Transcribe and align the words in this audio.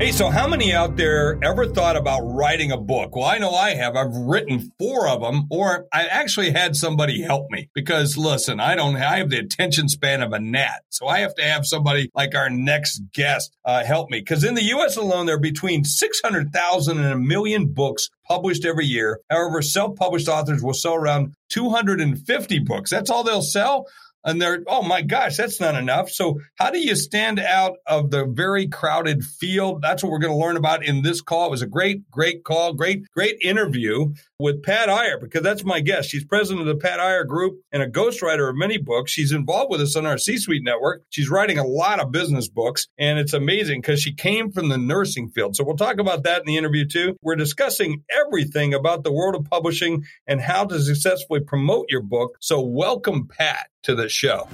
Hey, 0.00 0.10
so 0.10 0.28
how 0.28 0.48
many 0.48 0.72
out 0.72 0.96
there 0.96 1.38
ever 1.40 1.66
thought 1.66 1.96
about 1.96 2.22
writing 2.22 2.72
a 2.72 2.76
book? 2.76 3.14
Well, 3.14 3.26
I 3.26 3.38
know 3.38 3.52
I 3.52 3.74
have. 3.76 3.94
I've 3.94 4.12
written 4.12 4.72
four 4.76 5.06
of 5.06 5.20
them, 5.22 5.46
or 5.50 5.86
I 5.92 6.06
actually 6.06 6.50
had 6.50 6.74
somebody 6.74 7.22
help 7.22 7.48
me 7.48 7.70
because 7.74 8.16
listen, 8.16 8.58
I 8.58 8.74
don't, 8.74 8.96
I 8.96 9.18
have 9.18 9.30
the 9.30 9.38
attention 9.38 9.88
span 9.88 10.20
of 10.20 10.32
a 10.32 10.40
gnat. 10.40 10.82
So 10.88 11.06
I 11.06 11.20
have 11.20 11.36
to 11.36 11.44
have 11.44 11.64
somebody 11.64 12.10
like 12.12 12.34
our 12.34 12.50
next 12.50 13.02
guest 13.12 13.56
uh, 13.64 13.84
help 13.84 14.10
me 14.10 14.18
because 14.18 14.42
in 14.42 14.56
the 14.56 14.64
U.S. 14.64 14.96
alone, 14.96 15.26
there 15.26 15.36
are 15.36 15.40
between 15.40 15.84
600,000 15.84 16.98
and 16.98 17.12
a 17.12 17.16
million 17.16 17.72
books 17.72 18.10
published 18.26 18.64
every 18.64 18.86
year. 18.86 19.20
However, 19.30 19.62
self 19.62 19.94
published 19.94 20.26
authors 20.26 20.60
will 20.60 20.74
sell 20.74 20.96
around 20.96 21.34
250 21.50 22.58
books. 22.58 22.90
That's 22.90 23.10
all 23.10 23.22
they'll 23.22 23.42
sell 23.42 23.86
and 24.24 24.40
they're 24.40 24.62
oh 24.66 24.82
my 24.82 25.02
gosh 25.02 25.36
that's 25.36 25.60
not 25.60 25.74
enough. 25.74 26.10
So 26.10 26.40
how 26.56 26.70
do 26.70 26.78
you 26.78 26.96
stand 26.96 27.38
out 27.38 27.76
of 27.86 28.10
the 28.10 28.26
very 28.26 28.68
crowded 28.68 29.24
field? 29.24 29.82
That's 29.82 30.02
what 30.02 30.10
we're 30.10 30.18
going 30.18 30.32
to 30.32 30.44
learn 30.44 30.56
about 30.56 30.84
in 30.84 31.02
this 31.02 31.20
call. 31.20 31.46
It 31.46 31.50
was 31.50 31.62
a 31.62 31.66
great 31.66 32.10
great 32.10 32.44
call 32.44 32.74
great 32.74 33.10
great 33.10 33.38
interview 33.42 34.12
with 34.38 34.62
pat 34.62 34.88
iyer 34.88 35.18
because 35.18 35.42
that's 35.42 35.64
my 35.64 35.80
guest. 35.80 36.10
She's 36.10 36.24
president 36.24 36.62
of 36.62 36.66
the 36.66 36.80
pat 36.80 37.00
iyer 37.00 37.24
group 37.24 37.60
and 37.72 37.82
a 37.82 37.88
ghostwriter 37.88 38.48
of 38.48 38.56
many 38.56 38.78
books. 38.78 39.10
She's 39.10 39.32
involved 39.32 39.70
with 39.70 39.80
us 39.80 39.96
on 39.96 40.06
our 40.06 40.18
c-suite 40.18 40.64
network. 40.64 41.02
She's 41.10 41.30
writing 41.30 41.58
a 41.58 41.66
lot 41.66 42.00
of 42.00 42.10
business 42.10 42.48
books 42.48 42.86
and 42.98 43.18
it's 43.18 43.32
amazing 43.32 43.80
because 43.80 44.00
she 44.00 44.14
came 44.14 44.50
from 44.50 44.68
the 44.68 44.78
nursing 44.78 45.30
field. 45.30 45.56
So 45.56 45.64
we'll 45.64 45.76
talk 45.76 45.98
about 45.98 46.24
that 46.24 46.40
in 46.40 46.46
the 46.46 46.56
interview 46.56 46.86
too. 46.86 47.16
We're 47.22 47.36
discussing 47.36 48.02
everything 48.10 48.74
about 48.74 49.04
the 49.04 49.12
world 49.12 49.34
of 49.34 49.44
publishing 49.44 50.04
and 50.26 50.40
how 50.40 50.64
to 50.64 50.80
successfully 50.80 51.40
promote 51.40 51.86
your 51.88 52.02
book. 52.02 52.36
So 52.40 52.60
welcome 52.60 53.28
pat 53.28 53.68
to 53.84 53.94
the 53.94 54.08
show. 54.08 54.48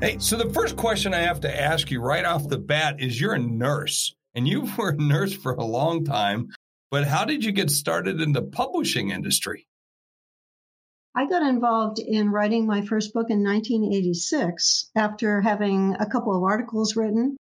Hey, 0.00 0.16
so 0.18 0.36
the 0.36 0.52
first 0.52 0.76
question 0.76 1.14
I 1.14 1.20
have 1.20 1.40
to 1.40 1.60
ask 1.60 1.90
you 1.90 2.00
right 2.00 2.24
off 2.24 2.48
the 2.48 2.58
bat 2.58 3.00
is 3.00 3.20
you're 3.20 3.34
a 3.34 3.38
nurse 3.38 4.14
and 4.34 4.48
you 4.48 4.62
were 4.78 4.90
a 4.90 4.96
nurse 4.96 5.34
for 5.34 5.52
a 5.52 5.64
long 5.64 6.04
time, 6.04 6.48
but 6.90 7.06
how 7.06 7.24
did 7.24 7.44
you 7.44 7.52
get 7.52 7.70
started 7.70 8.20
in 8.20 8.32
the 8.32 8.42
publishing 8.42 9.10
industry? 9.10 9.66
I 11.14 11.26
got 11.26 11.42
involved 11.42 11.98
in 11.98 12.30
writing 12.30 12.66
my 12.66 12.82
first 12.82 13.12
book 13.12 13.30
in 13.30 13.42
1986 13.42 14.90
after 14.96 15.40
having 15.40 15.96
a 15.98 16.06
couple 16.06 16.36
of 16.36 16.44
articles 16.44 16.96
written. 16.96 17.36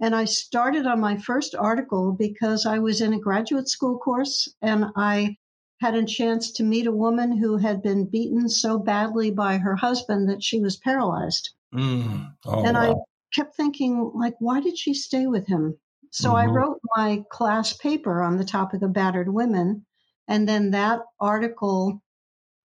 And 0.00 0.14
I 0.14 0.26
started 0.26 0.86
on 0.86 1.00
my 1.00 1.16
first 1.16 1.56
article 1.56 2.12
because 2.12 2.66
I 2.66 2.78
was 2.78 3.00
in 3.00 3.14
a 3.14 3.18
graduate 3.18 3.68
school 3.68 3.98
course 3.98 4.54
and 4.62 4.84
I 4.94 5.36
had 5.80 5.94
a 5.94 6.04
chance 6.04 6.52
to 6.52 6.64
meet 6.64 6.86
a 6.86 6.92
woman 6.92 7.36
who 7.36 7.56
had 7.56 7.82
been 7.82 8.10
beaten 8.10 8.48
so 8.48 8.78
badly 8.78 9.30
by 9.30 9.58
her 9.58 9.76
husband 9.76 10.28
that 10.28 10.42
she 10.42 10.60
was 10.60 10.76
paralyzed. 10.76 11.50
Mm. 11.74 12.32
Oh, 12.46 12.64
and 12.64 12.76
wow. 12.76 12.92
I 12.92 12.94
kept 13.34 13.56
thinking, 13.56 14.10
like, 14.14 14.34
why 14.40 14.60
did 14.60 14.76
she 14.76 14.94
stay 14.94 15.26
with 15.26 15.46
him? 15.46 15.78
So 16.10 16.30
mm-hmm. 16.30 16.36
I 16.36 16.52
wrote 16.52 16.80
my 16.96 17.24
class 17.30 17.74
paper 17.74 18.22
on 18.22 18.38
the 18.38 18.44
topic 18.44 18.82
of 18.82 18.92
battered 18.92 19.32
women. 19.32 19.84
And 20.26 20.48
then 20.48 20.70
that 20.72 21.00
article 21.20 22.02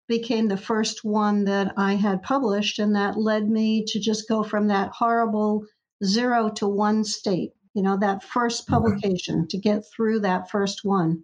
became 0.08 0.47
the 0.47 0.58
first 0.58 1.03
one 1.03 1.45
that 1.45 1.73
I 1.78 1.95
had 1.95 2.23
published. 2.23 2.80
And 2.80 2.95
that 2.95 3.17
led 3.17 3.50
me 3.50 3.86
to 3.88 4.00
just 4.00 4.28
go 4.28 4.44
from 4.44 4.67
that 4.67 4.91
horrible 4.91 5.66
zero 6.03 6.50
to 6.50 6.67
one 6.67 7.03
state, 7.03 7.52
you 7.73 7.84
know, 7.84 7.97
that 7.97 8.23
first 8.23 8.68
publication 8.68 9.40
mm-hmm. 9.40 9.47
to 9.47 9.57
get 9.57 9.84
through 9.96 10.22
that 10.22 10.50
first 10.50 10.81
one. 10.84 11.23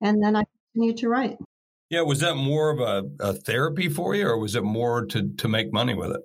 And 0.00 0.22
then 0.22 0.36
I 0.36 0.44
continue 0.76 0.96
to 0.96 1.08
write. 1.08 1.38
Yeah, 1.90 2.02
was 2.02 2.20
that 2.20 2.34
more 2.34 2.70
of 2.70 2.80
a, 2.80 3.08
a 3.20 3.32
therapy 3.32 3.88
for 3.88 4.14
you, 4.14 4.26
or 4.26 4.38
was 4.38 4.56
it 4.56 4.64
more 4.64 5.06
to 5.06 5.30
to 5.38 5.48
make 5.48 5.72
money 5.72 5.94
with 5.94 6.10
it? 6.10 6.20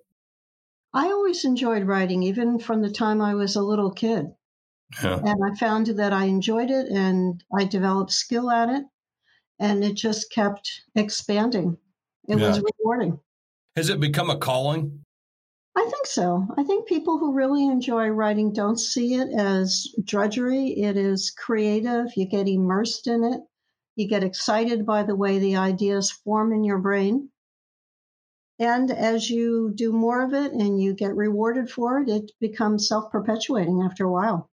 I 0.93 1.05
always 1.05 1.45
enjoyed 1.45 1.83
writing, 1.83 2.23
even 2.23 2.59
from 2.59 2.81
the 2.81 2.89
time 2.89 3.21
I 3.21 3.35
was 3.35 3.55
a 3.55 3.61
little 3.61 3.91
kid. 3.91 4.25
Yeah. 5.01 5.19
And 5.23 5.39
I 5.45 5.55
found 5.55 5.87
that 5.87 6.11
I 6.11 6.25
enjoyed 6.25 6.69
it 6.69 6.87
and 6.87 7.41
I 7.57 7.63
developed 7.63 8.11
skill 8.11 8.51
at 8.51 8.67
it 8.67 8.83
and 9.57 9.85
it 9.85 9.93
just 9.93 10.33
kept 10.33 10.69
expanding. 10.95 11.77
It 12.27 12.37
yeah. 12.37 12.49
was 12.49 12.61
rewarding. 12.79 13.17
Has 13.77 13.87
it 13.87 14.01
become 14.01 14.29
a 14.29 14.37
calling? 14.37 15.05
I 15.77 15.87
think 15.89 16.07
so. 16.07 16.45
I 16.57 16.63
think 16.63 16.89
people 16.89 17.19
who 17.19 17.33
really 17.33 17.65
enjoy 17.65 18.09
writing 18.09 18.51
don't 18.51 18.77
see 18.77 19.13
it 19.13 19.29
as 19.29 19.87
drudgery. 20.03 20.71
It 20.71 20.97
is 20.97 21.31
creative. 21.31 22.07
You 22.17 22.27
get 22.27 22.49
immersed 22.49 23.07
in 23.07 23.23
it. 23.23 23.39
You 23.95 24.07
get 24.07 24.23
excited 24.23 24.85
by 24.85 25.03
the 25.03 25.15
way 25.15 25.39
the 25.39 25.57
ideas 25.57 26.11
form 26.11 26.53
in 26.53 26.63
your 26.63 26.79
brain. 26.79 27.29
And 28.59 28.91
as 28.91 29.29
you 29.29 29.71
do 29.73 29.91
more 29.91 30.21
of 30.21 30.33
it 30.33 30.51
and 30.51 30.81
you 30.81 30.93
get 30.93 31.15
rewarded 31.15 31.69
for 31.69 31.99
it, 31.99 32.09
it 32.09 32.31
becomes 32.39 32.87
self 32.87 33.11
perpetuating 33.11 33.81
after 33.81 34.05
a 34.05 34.11
while. 34.11 34.49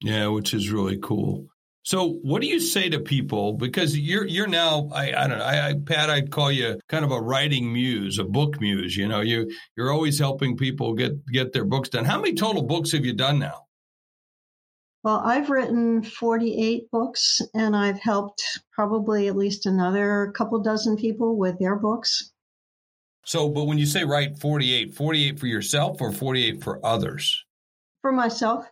Yeah, 0.00 0.28
which 0.28 0.52
is 0.52 0.70
really 0.70 0.98
cool. 1.00 1.46
So, 1.84 2.14
what 2.22 2.42
do 2.42 2.48
you 2.48 2.60
say 2.60 2.88
to 2.88 3.00
people? 3.00 3.54
Because 3.54 3.98
you're 3.98 4.26
you're 4.26 4.46
now, 4.46 4.88
I, 4.92 5.12
I 5.12 5.26
don't 5.26 5.38
know, 5.38 5.44
I, 5.44 5.68
I, 5.68 5.74
Pat, 5.74 6.10
I'd 6.10 6.30
call 6.30 6.52
you 6.52 6.78
kind 6.88 7.04
of 7.04 7.10
a 7.10 7.20
writing 7.20 7.72
muse, 7.72 8.18
a 8.18 8.24
book 8.24 8.60
muse. 8.60 8.96
You 8.96 9.08
know, 9.08 9.20
you 9.20 9.50
you're 9.76 9.92
always 9.92 10.18
helping 10.18 10.56
people 10.56 10.94
get 10.94 11.24
get 11.26 11.52
their 11.52 11.64
books 11.64 11.88
done. 11.88 12.04
How 12.04 12.20
many 12.20 12.34
total 12.34 12.62
books 12.62 12.92
have 12.92 13.04
you 13.04 13.14
done 13.14 13.38
now? 13.38 13.66
Well, 15.02 15.20
I've 15.24 15.50
written 15.50 16.02
48 16.02 16.90
books 16.90 17.40
and 17.54 17.74
I've 17.74 17.98
helped 17.98 18.42
probably 18.70 19.26
at 19.26 19.36
least 19.36 19.66
another 19.66 20.32
couple 20.36 20.60
dozen 20.60 20.96
people 20.96 21.36
with 21.36 21.58
their 21.58 21.74
books. 21.74 22.30
So, 23.24 23.48
but 23.48 23.64
when 23.64 23.78
you 23.78 23.86
say 23.86 24.04
write 24.04 24.38
48, 24.38 24.94
48 24.94 25.40
for 25.40 25.46
yourself 25.46 26.00
or 26.00 26.12
48 26.12 26.62
for 26.62 26.84
others? 26.84 27.44
For 28.00 28.12
myself, 28.12 28.64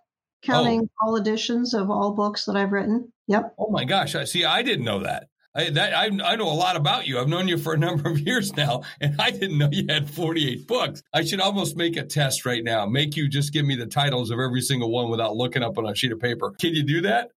counting 0.42 0.82
oh. 0.82 1.06
all 1.06 1.16
editions 1.16 1.74
of 1.74 1.90
all 1.90 2.12
books 2.12 2.44
that 2.44 2.56
I've 2.56 2.72
written. 2.72 3.12
Yep. 3.26 3.54
Oh 3.58 3.70
my 3.70 3.84
gosh. 3.84 4.14
I 4.14 4.24
see. 4.24 4.44
I 4.44 4.62
didn't 4.62 4.84
know 4.84 5.00
that. 5.00 5.28
I, 5.54 5.70
that, 5.70 5.94
I, 5.94 6.04
I 6.24 6.36
know 6.36 6.48
a 6.48 6.54
lot 6.54 6.76
about 6.76 7.06
you. 7.06 7.18
I've 7.18 7.28
known 7.28 7.48
you 7.48 7.58
for 7.58 7.74
a 7.74 7.78
number 7.86 8.08
of 8.08 8.20
years 8.20 8.54
now, 8.56 8.82
and 9.00 9.20
I 9.20 9.30
didn't 9.30 9.58
know 9.58 9.68
you 9.70 9.86
had 9.88 10.08
48 10.08 10.66
books. 10.66 11.02
I 11.12 11.24
should 11.24 11.40
almost 11.40 11.76
make 11.76 11.96
a 11.96 12.04
test 12.04 12.46
right 12.46 12.62
now. 12.62 12.86
Make 12.86 13.16
you 13.16 13.28
just 13.28 13.52
give 13.52 13.64
me 13.64 13.76
the 13.76 13.86
titles 13.86 14.30
of 14.30 14.38
every 14.38 14.60
single 14.60 14.90
one 14.90 15.10
without 15.10 15.36
looking 15.36 15.62
up 15.62 15.78
on 15.78 15.86
a 15.86 15.94
sheet 15.94 16.12
of 16.12 16.20
paper. 16.20 16.52
Can 16.60 16.74
you 16.74 16.84
do 16.84 17.00
that? 17.02 17.30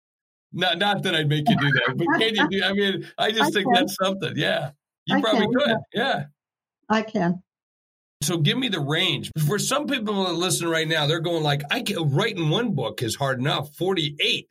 Not, 0.53 0.79
not 0.79 1.03
that 1.03 1.15
I'd 1.15 1.29
make 1.29 1.47
you 1.47 1.55
do 1.55 1.71
that, 1.71 1.95
but 1.95 2.07
can 2.19 2.35
you 2.35 2.49
do? 2.49 2.63
I 2.63 2.73
mean, 2.73 3.07
I 3.17 3.31
just 3.31 3.41
I 3.41 3.49
think 3.51 3.65
can. 3.65 3.73
that's 3.73 3.95
something. 3.95 4.33
Yeah, 4.35 4.71
you 5.05 5.17
I 5.17 5.21
probably 5.21 5.47
can. 5.47 5.53
could. 5.53 5.77
Yeah, 5.93 6.23
I 6.89 7.01
can. 7.03 7.41
So 8.21 8.37
give 8.37 8.57
me 8.57 8.67
the 8.67 8.81
range. 8.81 9.31
For 9.47 9.57
some 9.57 9.87
people 9.87 10.25
that 10.25 10.33
listen 10.33 10.67
right 10.67 10.87
now, 10.87 11.07
they're 11.07 11.21
going 11.21 11.41
like, 11.41 11.63
I 11.71 11.81
can 11.81 12.11
writing 12.11 12.49
one 12.49 12.75
book 12.75 13.01
is 13.01 13.15
hard 13.15 13.39
enough. 13.39 13.73
48 13.75 14.47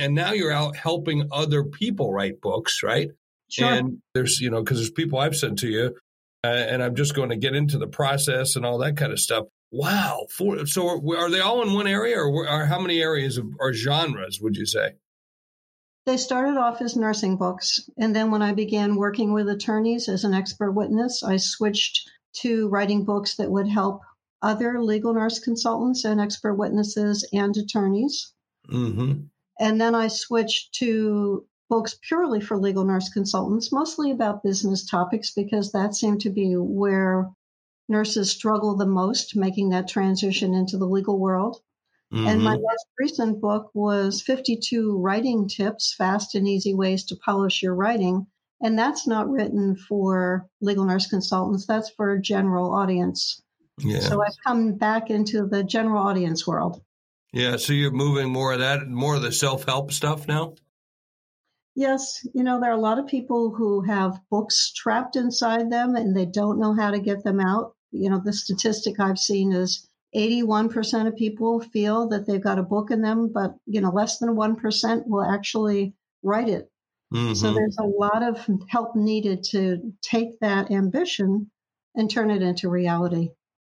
and 0.00 0.14
now 0.14 0.32
you're 0.32 0.52
out 0.52 0.76
helping 0.76 1.28
other 1.30 1.64
people 1.64 2.12
write 2.12 2.40
books, 2.40 2.82
right? 2.82 3.10
Sure. 3.50 3.70
And 3.70 3.98
there's, 4.14 4.40
you 4.40 4.50
know, 4.50 4.62
because 4.62 4.78
there's 4.78 4.90
people 4.90 5.18
I've 5.18 5.36
sent 5.36 5.58
to 5.60 5.68
you, 5.68 5.96
uh, 6.44 6.48
and 6.48 6.82
I'm 6.82 6.94
just 6.94 7.14
going 7.14 7.30
to 7.30 7.36
get 7.36 7.54
into 7.54 7.78
the 7.78 7.86
process 7.86 8.56
and 8.56 8.64
all 8.64 8.78
that 8.78 8.96
kind 8.96 9.12
of 9.12 9.20
stuff. 9.20 9.46
Wow. 9.70 10.26
For, 10.36 10.66
so 10.66 10.88
are, 10.88 11.18
are 11.18 11.30
they 11.30 11.40
all 11.40 11.62
in 11.62 11.72
one 11.72 11.86
area, 11.86 12.18
or, 12.18 12.48
or 12.48 12.66
how 12.66 12.80
many 12.80 13.00
areas 13.00 13.38
of, 13.38 13.46
or 13.58 13.72
genres 13.72 14.40
would 14.40 14.56
you 14.56 14.66
say? 14.66 14.92
They 16.06 16.16
started 16.16 16.56
off 16.56 16.80
as 16.80 16.96
nursing 16.96 17.36
books. 17.36 17.88
And 17.98 18.16
then 18.16 18.30
when 18.30 18.42
I 18.42 18.52
began 18.52 18.96
working 18.96 19.32
with 19.32 19.48
attorneys 19.48 20.08
as 20.08 20.24
an 20.24 20.32
expert 20.32 20.72
witness, 20.72 21.22
I 21.22 21.36
switched 21.36 22.08
to 22.36 22.68
writing 22.68 23.04
books 23.04 23.36
that 23.36 23.50
would 23.50 23.68
help 23.68 24.00
other 24.42 24.82
legal 24.82 25.12
nurse 25.12 25.38
consultants 25.38 26.04
and 26.04 26.20
expert 26.20 26.54
witnesses 26.54 27.28
and 27.32 27.54
attorneys. 27.56 28.32
Mm-hmm. 28.72 29.24
And 29.60 29.80
then 29.80 29.94
I 29.94 30.08
switched 30.08 30.74
to 30.76 31.46
books 31.68 31.96
purely 32.02 32.40
for 32.40 32.56
legal 32.56 32.84
nurse 32.84 33.10
consultants, 33.10 33.70
mostly 33.70 34.10
about 34.10 34.42
business 34.42 34.84
topics, 34.84 35.30
because 35.30 35.70
that 35.72 35.94
seemed 35.94 36.22
to 36.22 36.30
be 36.30 36.54
where 36.54 37.30
nurses 37.88 38.30
struggle 38.30 38.74
the 38.74 38.86
most 38.86 39.36
making 39.36 39.68
that 39.70 39.86
transition 39.86 40.54
into 40.54 40.78
the 40.78 40.86
legal 40.86 41.18
world. 41.18 41.60
Mm-hmm. 42.12 42.26
And 42.26 42.42
my 42.42 42.54
mm-hmm. 42.54 42.62
most 42.62 42.86
recent 42.98 43.40
book 43.40 43.70
was 43.74 44.22
52 44.22 44.98
writing 44.98 45.46
tips, 45.46 45.94
fast 45.96 46.34
and 46.34 46.48
easy 46.48 46.74
ways 46.74 47.04
to 47.04 47.16
polish 47.16 47.62
your 47.62 47.74
writing. 47.74 48.26
And 48.62 48.78
that's 48.78 49.06
not 49.06 49.30
written 49.30 49.76
for 49.76 50.46
legal 50.60 50.84
nurse 50.84 51.06
consultants, 51.06 51.66
that's 51.66 51.90
for 51.90 52.12
a 52.12 52.20
general 52.20 52.74
audience. 52.74 53.42
Yeah. 53.78 54.00
So 54.00 54.22
I've 54.22 54.36
come 54.44 54.74
back 54.74 55.10
into 55.10 55.46
the 55.46 55.62
general 55.62 56.02
audience 56.02 56.46
world. 56.46 56.82
Yeah, 57.32 57.56
so 57.56 57.72
you're 57.72 57.92
moving 57.92 58.30
more 58.30 58.52
of 58.52 58.58
that, 58.58 58.88
more 58.88 59.14
of 59.14 59.22
the 59.22 59.32
self 59.32 59.64
help 59.64 59.92
stuff 59.92 60.26
now? 60.26 60.54
Yes, 61.76 62.26
you 62.34 62.42
know, 62.42 62.60
there 62.60 62.70
are 62.70 62.76
a 62.76 62.80
lot 62.80 62.98
of 62.98 63.06
people 63.06 63.54
who 63.54 63.82
have 63.82 64.20
books 64.30 64.72
trapped 64.72 65.16
inside 65.16 65.70
them 65.70 65.94
and 65.94 66.16
they 66.16 66.26
don't 66.26 66.58
know 66.58 66.74
how 66.74 66.90
to 66.90 66.98
get 66.98 67.22
them 67.22 67.40
out. 67.40 67.74
You 67.92 68.10
know, 68.10 68.20
the 68.24 68.32
statistic 68.32 68.98
I've 68.98 69.18
seen 69.18 69.52
is 69.52 69.88
81% 70.14 71.06
of 71.06 71.16
people 71.16 71.60
feel 71.60 72.08
that 72.08 72.26
they've 72.26 72.42
got 72.42 72.58
a 72.58 72.64
book 72.64 72.90
in 72.90 73.02
them, 73.02 73.30
but, 73.32 73.54
you 73.66 73.80
know, 73.80 73.90
less 73.90 74.18
than 74.18 74.30
1% 74.30 75.02
will 75.06 75.22
actually 75.22 75.94
write 76.22 76.48
it. 76.48 76.70
Mm-hmm. 77.14 77.34
So 77.34 77.54
there's 77.54 77.78
a 77.78 77.84
lot 77.84 78.22
of 78.22 78.44
help 78.68 78.96
needed 78.96 79.44
to 79.50 79.92
take 80.02 80.38
that 80.40 80.70
ambition 80.70 81.50
and 81.94 82.10
turn 82.10 82.30
it 82.30 82.42
into 82.42 82.68
reality. 82.68 83.30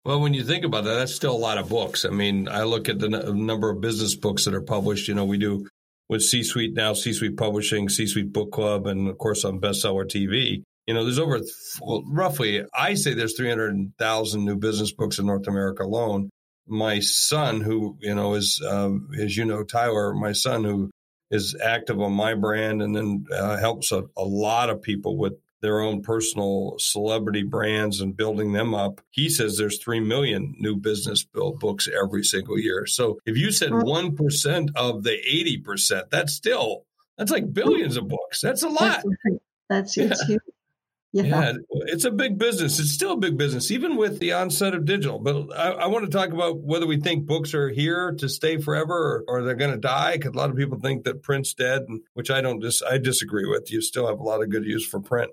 Well, 0.06 0.20
when 0.20 0.34
you 0.34 0.44
think 0.44 0.64
about 0.64 0.84
that, 0.84 0.94
that's 0.94 1.16
still 1.16 1.34
a 1.34 1.36
lot 1.36 1.58
of 1.58 1.68
books. 1.68 2.04
I 2.04 2.10
mean, 2.10 2.46
I 2.48 2.62
look 2.62 2.88
at 2.88 3.00
the 3.00 3.06
n- 3.06 3.44
number 3.44 3.70
of 3.70 3.80
business 3.80 4.14
books 4.14 4.44
that 4.44 4.54
are 4.54 4.62
published. 4.62 5.08
You 5.08 5.14
know, 5.14 5.24
we 5.24 5.36
do 5.36 5.66
with 6.08 6.22
C 6.22 6.44
Suite 6.44 6.74
now, 6.74 6.92
C 6.92 7.12
Suite 7.12 7.36
Publishing, 7.36 7.88
C 7.88 8.06
Suite 8.06 8.32
Book 8.32 8.52
Club, 8.52 8.86
and 8.86 9.08
of 9.08 9.18
course 9.18 9.44
on 9.44 9.60
Bestseller 9.60 10.04
TV. 10.04 10.62
You 10.86 10.94
know, 10.94 11.02
there's 11.02 11.18
over 11.18 11.40
well, 11.80 12.04
roughly, 12.06 12.62
I 12.72 12.94
say 12.94 13.14
there's 13.14 13.36
300,000 13.36 14.44
new 14.44 14.54
business 14.54 14.92
books 14.92 15.18
in 15.18 15.26
North 15.26 15.48
America 15.48 15.82
alone. 15.82 16.30
My 16.68 17.00
son, 17.00 17.60
who, 17.60 17.98
you 18.00 18.14
know, 18.14 18.34
is, 18.34 18.62
um, 18.64 19.10
as 19.18 19.36
you 19.36 19.44
know, 19.44 19.64
Tyler, 19.64 20.14
my 20.14 20.30
son, 20.30 20.62
who 20.62 20.88
is 21.32 21.56
active 21.60 22.00
on 22.00 22.12
my 22.12 22.34
brand 22.34 22.80
and 22.80 22.94
then 22.94 23.24
uh, 23.34 23.56
helps 23.56 23.90
a, 23.90 24.04
a 24.16 24.24
lot 24.24 24.70
of 24.70 24.82
people 24.82 25.16
with 25.16 25.32
their 25.66 25.80
own 25.80 26.00
personal 26.00 26.76
celebrity 26.78 27.42
brands 27.42 28.00
and 28.00 28.16
building 28.16 28.52
them 28.52 28.72
up. 28.72 29.00
He 29.10 29.28
says 29.28 29.58
there's 29.58 29.82
3 29.82 30.00
million 30.00 30.54
new 30.58 30.76
business 30.76 31.24
build 31.24 31.58
books 31.58 31.88
every 31.88 32.22
single 32.22 32.58
year. 32.58 32.86
So 32.86 33.18
if 33.26 33.36
you 33.36 33.50
said 33.50 33.72
mm. 33.72 33.82
1% 33.82 34.68
of 34.76 35.02
the 35.02 35.18
80%, 35.66 36.10
that's 36.10 36.32
still, 36.32 36.84
that's 37.18 37.32
like 37.32 37.52
billions 37.52 37.96
of 37.96 38.06
books. 38.08 38.40
That's 38.40 38.62
a 38.62 38.68
lot. 38.68 39.02
That's, 39.68 39.96
that's 39.96 39.96
yeah. 39.96 40.26
huge. 40.26 40.40
Yeah. 41.12 41.22
yeah. 41.24 41.52
it's 41.86 42.04
a 42.04 42.10
big 42.10 42.38
business. 42.38 42.78
It's 42.78 42.90
still 42.90 43.12
a 43.12 43.16
big 43.16 43.38
business, 43.38 43.70
even 43.70 43.96
with 43.96 44.18
the 44.18 44.34
onset 44.34 44.74
of 44.74 44.84
digital. 44.84 45.18
But 45.18 45.56
I, 45.56 45.70
I 45.70 45.86
want 45.86 46.04
to 46.04 46.10
talk 46.10 46.30
about 46.30 46.58
whether 46.58 46.86
we 46.86 47.00
think 47.00 47.26
books 47.26 47.54
are 47.54 47.70
here 47.70 48.12
to 48.18 48.28
stay 48.28 48.58
forever 48.58 49.24
or, 49.26 49.40
or 49.40 49.42
they're 49.42 49.54
going 49.54 49.72
to 49.72 49.78
die. 49.78 50.16
Because 50.16 50.34
a 50.34 50.36
lot 50.36 50.50
of 50.50 50.56
people 50.56 50.78
think 50.78 51.04
that 51.04 51.22
print's 51.22 51.54
dead, 51.54 51.82
and, 51.88 52.02
which 52.12 52.30
I 52.30 52.42
don't. 52.42 52.60
Dis, 52.60 52.82
I 52.82 52.98
disagree 52.98 53.46
with. 53.46 53.72
You 53.72 53.80
still 53.80 54.06
have 54.06 54.18
a 54.18 54.22
lot 54.22 54.42
of 54.42 54.50
good 54.50 54.64
use 54.64 54.86
for 54.86 55.00
print. 55.00 55.30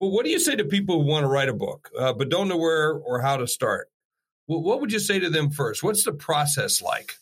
Well, 0.00 0.10
what 0.10 0.24
do 0.24 0.30
you 0.30 0.38
say 0.38 0.56
to 0.56 0.64
people 0.64 1.02
who 1.02 1.08
want 1.08 1.24
to 1.24 1.28
write 1.28 1.48
a 1.48 1.54
book 1.54 1.90
uh, 1.98 2.12
but 2.12 2.28
don't 2.28 2.48
know 2.48 2.58
where 2.58 2.92
or 2.92 3.20
how 3.20 3.36
to 3.36 3.46
start? 3.46 3.88
Well, 4.46 4.62
what 4.62 4.80
would 4.80 4.92
you 4.92 4.98
say 4.98 5.18
to 5.18 5.30
them 5.30 5.50
first? 5.50 5.82
What's 5.82 6.04
the 6.04 6.12
process 6.12 6.82
like? 6.82 7.14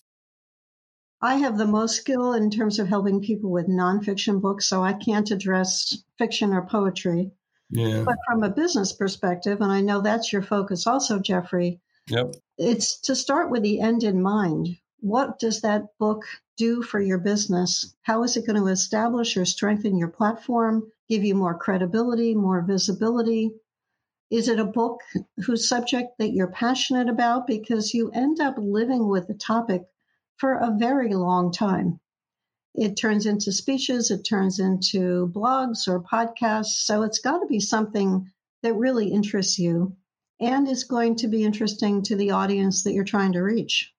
I 1.23 1.37
have 1.37 1.57
the 1.57 1.67
most 1.67 1.97
skill 1.97 2.35
in 2.35 2.51
terms 2.51 2.79
of 2.79 2.89
helping 2.89 3.23
people 3.23 3.51
with 3.51 3.67
nonfiction 3.67 4.43
books, 4.43 4.69
so 4.69 4.83
I 4.83 4.93
can't 4.93 5.31
address 5.31 5.97
fiction 6.19 6.53
or 6.53 6.67
poetry. 6.67 7.31
Yeah. 7.71 8.03
But 8.05 8.17
from 8.29 8.43
a 8.43 8.51
business 8.51 8.93
perspective, 8.93 9.63
and 9.63 9.73
I 9.73 9.81
know 9.81 10.03
that's 10.03 10.33
your 10.33 10.43
focus 10.43 10.87
also, 10.87 11.19
Jeffrey, 11.19 11.81
yep. 12.09 12.35
it's 12.59 13.01
to 13.03 13.17
start 13.17 13.51
with 13.51 13.63
the 13.63 13.81
end 13.81 14.05
in 14.05 14.21
mind. 14.21 14.77
What 15.05 15.39
does 15.39 15.61
that 15.61 15.99
book 15.99 16.25
do 16.57 16.83
for 16.83 16.99
your 16.99 17.19
business? 17.19 17.95
How 18.05 18.23
is 18.23 18.39
it 18.39 18.47
going 18.47 18.59
to 18.59 18.69
establish 18.69 19.37
or 19.37 19.45
strengthen 19.45 19.99
your 19.99 20.09
platform? 20.09 20.91
give 21.11 21.23
you 21.23 21.35
more 21.35 21.59
credibility, 21.59 22.35
more 22.35 22.63
visibility? 22.63 23.51
Is 24.31 24.49
it 24.49 24.59
a 24.59 24.65
book 24.65 25.03
whose 25.45 25.69
subject 25.69 26.17
that 26.19 26.33
you're 26.33 26.51
passionate 26.51 27.11
about? 27.11 27.47
Because 27.47 27.93
you 27.93 28.11
end 28.13 28.41
up 28.41 28.55
living 28.57 29.07
with 29.07 29.29
the 29.29 29.35
topic 29.35 29.83
for 30.37 30.55
a 30.55 30.75
very 30.75 31.13
long 31.13 31.53
time. 31.53 32.01
It 32.75 32.97
turns 32.97 33.27
into 33.27 33.53
speeches, 33.53 34.11
it 34.11 34.25
turns 34.25 34.59
into 34.59 35.31
blogs 35.35 35.87
or 35.87 36.01
podcasts. 36.01 36.87
So 36.87 37.03
it's 37.03 37.19
got 37.19 37.41
to 37.41 37.47
be 37.47 37.61
something 37.61 38.33
that 38.63 38.75
really 38.75 39.13
interests 39.13 39.59
you 39.59 39.97
and 40.41 40.67
is 40.67 40.85
going 40.85 41.17
to 41.17 41.29
be 41.29 41.45
interesting 41.45 42.03
to 42.05 42.17
the 42.17 42.31
audience 42.31 42.83
that 42.85 42.95
you're 42.95 43.05
trying 43.05 43.33
to 43.33 43.43
reach. 43.43 43.94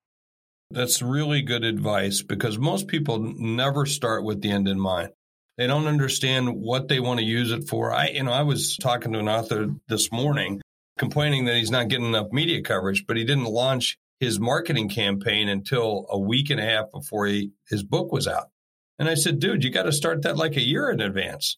That's 0.71 1.01
really 1.01 1.41
good 1.41 1.63
advice 1.63 2.21
because 2.21 2.57
most 2.57 2.87
people 2.87 3.19
never 3.19 3.85
start 3.85 4.23
with 4.23 4.41
the 4.41 4.51
end 4.51 4.67
in 4.67 4.79
mind. 4.79 5.09
They 5.57 5.67
don't 5.67 5.87
understand 5.87 6.55
what 6.55 6.87
they 6.87 6.99
want 6.99 7.19
to 7.19 7.25
use 7.25 7.51
it 7.51 7.69
for. 7.69 7.93
I, 7.93 8.09
you 8.09 8.23
know, 8.23 8.31
I 8.31 8.41
was 8.41 8.75
talking 8.77 9.13
to 9.13 9.19
an 9.19 9.29
author 9.29 9.67
this 9.87 10.11
morning 10.11 10.61
complaining 10.97 11.45
that 11.45 11.55
he's 11.55 11.71
not 11.71 11.87
getting 11.87 12.07
enough 12.07 12.31
media 12.31 12.61
coverage, 12.61 13.05
but 13.07 13.17
he 13.17 13.23
didn't 13.23 13.45
launch 13.45 13.97
his 14.19 14.39
marketing 14.39 14.89
campaign 14.89 15.49
until 15.49 16.05
a 16.09 16.19
week 16.19 16.49
and 16.49 16.59
a 16.59 16.63
half 16.63 16.91
before 16.91 17.27
he, 17.27 17.51
his 17.69 17.83
book 17.83 18.11
was 18.11 18.27
out. 18.27 18.49
And 18.97 19.09
I 19.09 19.15
said, 19.15 19.39
dude, 19.39 19.63
you 19.63 19.69
got 19.69 19.83
to 19.83 19.91
start 19.91 20.23
that 20.23 20.37
like 20.37 20.55
a 20.55 20.61
year 20.61 20.89
in 20.89 21.01
advance. 21.01 21.57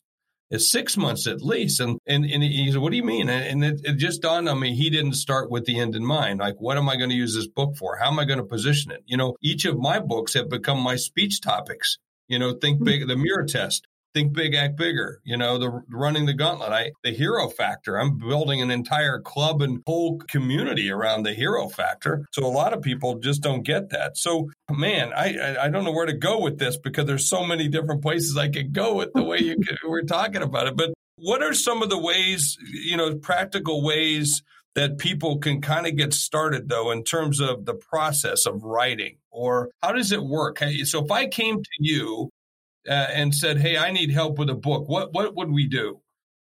It's 0.49 0.71
six 0.71 0.95
months 0.95 1.27
at 1.27 1.41
least. 1.41 1.79
And, 1.79 1.99
and, 2.07 2.23
and 2.25 2.41
he 2.41 2.71
said, 2.71 2.81
what 2.81 2.91
do 2.91 2.97
you 2.97 3.03
mean? 3.03 3.29
And 3.29 3.63
it, 3.63 3.81
it 3.83 3.97
just 3.97 4.21
dawned 4.21 4.47
on 4.47 4.59
me, 4.59 4.75
he 4.75 4.89
didn't 4.89 5.13
start 5.13 5.51
with 5.51 5.65
the 5.65 5.79
end 5.79 5.95
in 5.95 6.05
mind. 6.05 6.39
Like, 6.39 6.55
what 6.59 6.77
am 6.77 6.87
I 6.87 6.95
going 6.95 7.09
to 7.09 7.15
use 7.15 7.35
this 7.35 7.47
book 7.47 7.75
for? 7.75 7.97
How 7.97 8.07
am 8.07 8.19
I 8.19 8.25
going 8.25 8.39
to 8.39 8.45
position 8.45 8.91
it? 8.91 9.03
You 9.05 9.17
know, 9.17 9.35
each 9.41 9.65
of 9.65 9.77
my 9.77 9.99
books 9.99 10.33
have 10.35 10.49
become 10.49 10.79
my 10.79 10.95
speech 10.95 11.41
topics. 11.41 11.97
You 12.27 12.39
know, 12.39 12.53
think 12.53 12.79
hmm. 12.79 12.85
big, 12.85 13.07
the 13.07 13.17
mirror 13.17 13.45
test, 13.45 13.87
think 14.13 14.33
big, 14.33 14.55
act 14.55 14.77
bigger. 14.77 15.21
You 15.23 15.37
know, 15.37 15.57
the 15.57 15.83
running 15.89 16.25
the 16.25 16.33
gauntlet. 16.33 16.71
I 16.71 16.91
the 17.03 17.11
hero 17.11 17.49
factor. 17.49 17.99
I'm 17.99 18.17
building 18.17 18.61
an 18.61 18.71
entire 18.71 19.19
club 19.19 19.61
and 19.61 19.81
whole 19.85 20.19
community 20.27 20.89
around 20.89 21.23
the 21.23 21.33
hero 21.33 21.67
factor. 21.69 22.25
So 22.31 22.45
a 22.45 22.47
lot 22.47 22.73
of 22.73 22.81
people 22.81 23.19
just 23.19 23.41
don't 23.41 23.63
get 23.63 23.89
that. 23.89 24.17
So 24.17 24.49
man, 24.71 25.13
I 25.13 25.57
I 25.61 25.69
don't 25.69 25.83
know 25.83 25.91
where 25.91 26.05
to 26.05 26.13
go 26.13 26.41
with 26.41 26.57
this 26.59 26.77
because 26.77 27.05
there's 27.05 27.29
so 27.29 27.45
many 27.45 27.67
different 27.67 28.01
places 28.01 28.37
I 28.37 28.49
could 28.49 28.73
go 28.73 28.95
with 28.95 29.13
the 29.13 29.23
way 29.23 29.39
you 29.39 29.55
could, 29.67 29.77
we're 29.87 30.01
talking 30.01 30.41
about 30.41 30.67
it. 30.67 30.75
But 30.75 30.93
what 31.17 31.41
are 31.41 31.53
some 31.53 31.81
of 31.81 31.89
the 31.89 31.99
ways, 31.99 32.57
you 32.61 32.97
know, 32.97 33.15
practical 33.15 33.83
ways? 33.83 34.43
that 34.75 34.99
people 34.99 35.39
can 35.39 35.59
kind 35.59 35.87
of 35.87 35.95
get 35.95 36.13
started 36.13 36.69
though 36.69 36.91
in 36.91 37.03
terms 37.03 37.39
of 37.39 37.65
the 37.65 37.73
process 37.73 38.45
of 38.45 38.63
writing 38.63 39.17
or 39.31 39.71
how 39.81 39.91
does 39.91 40.11
it 40.11 40.23
work 40.23 40.59
so 40.83 41.03
if 41.03 41.09
i 41.09 41.25
came 41.25 41.57
to 41.57 41.69
you 41.79 42.29
uh, 42.87 43.07
and 43.13 43.33
said, 43.33 43.57
"Hey, 43.57 43.77
I 43.77 43.91
need 43.91 44.11
help 44.11 44.37
with 44.39 44.49
a 44.49 44.55
book," 44.55 44.87
what 44.87 45.13
what 45.13 45.35
would 45.35 45.51
we 45.51 45.67
do? 45.67 46.01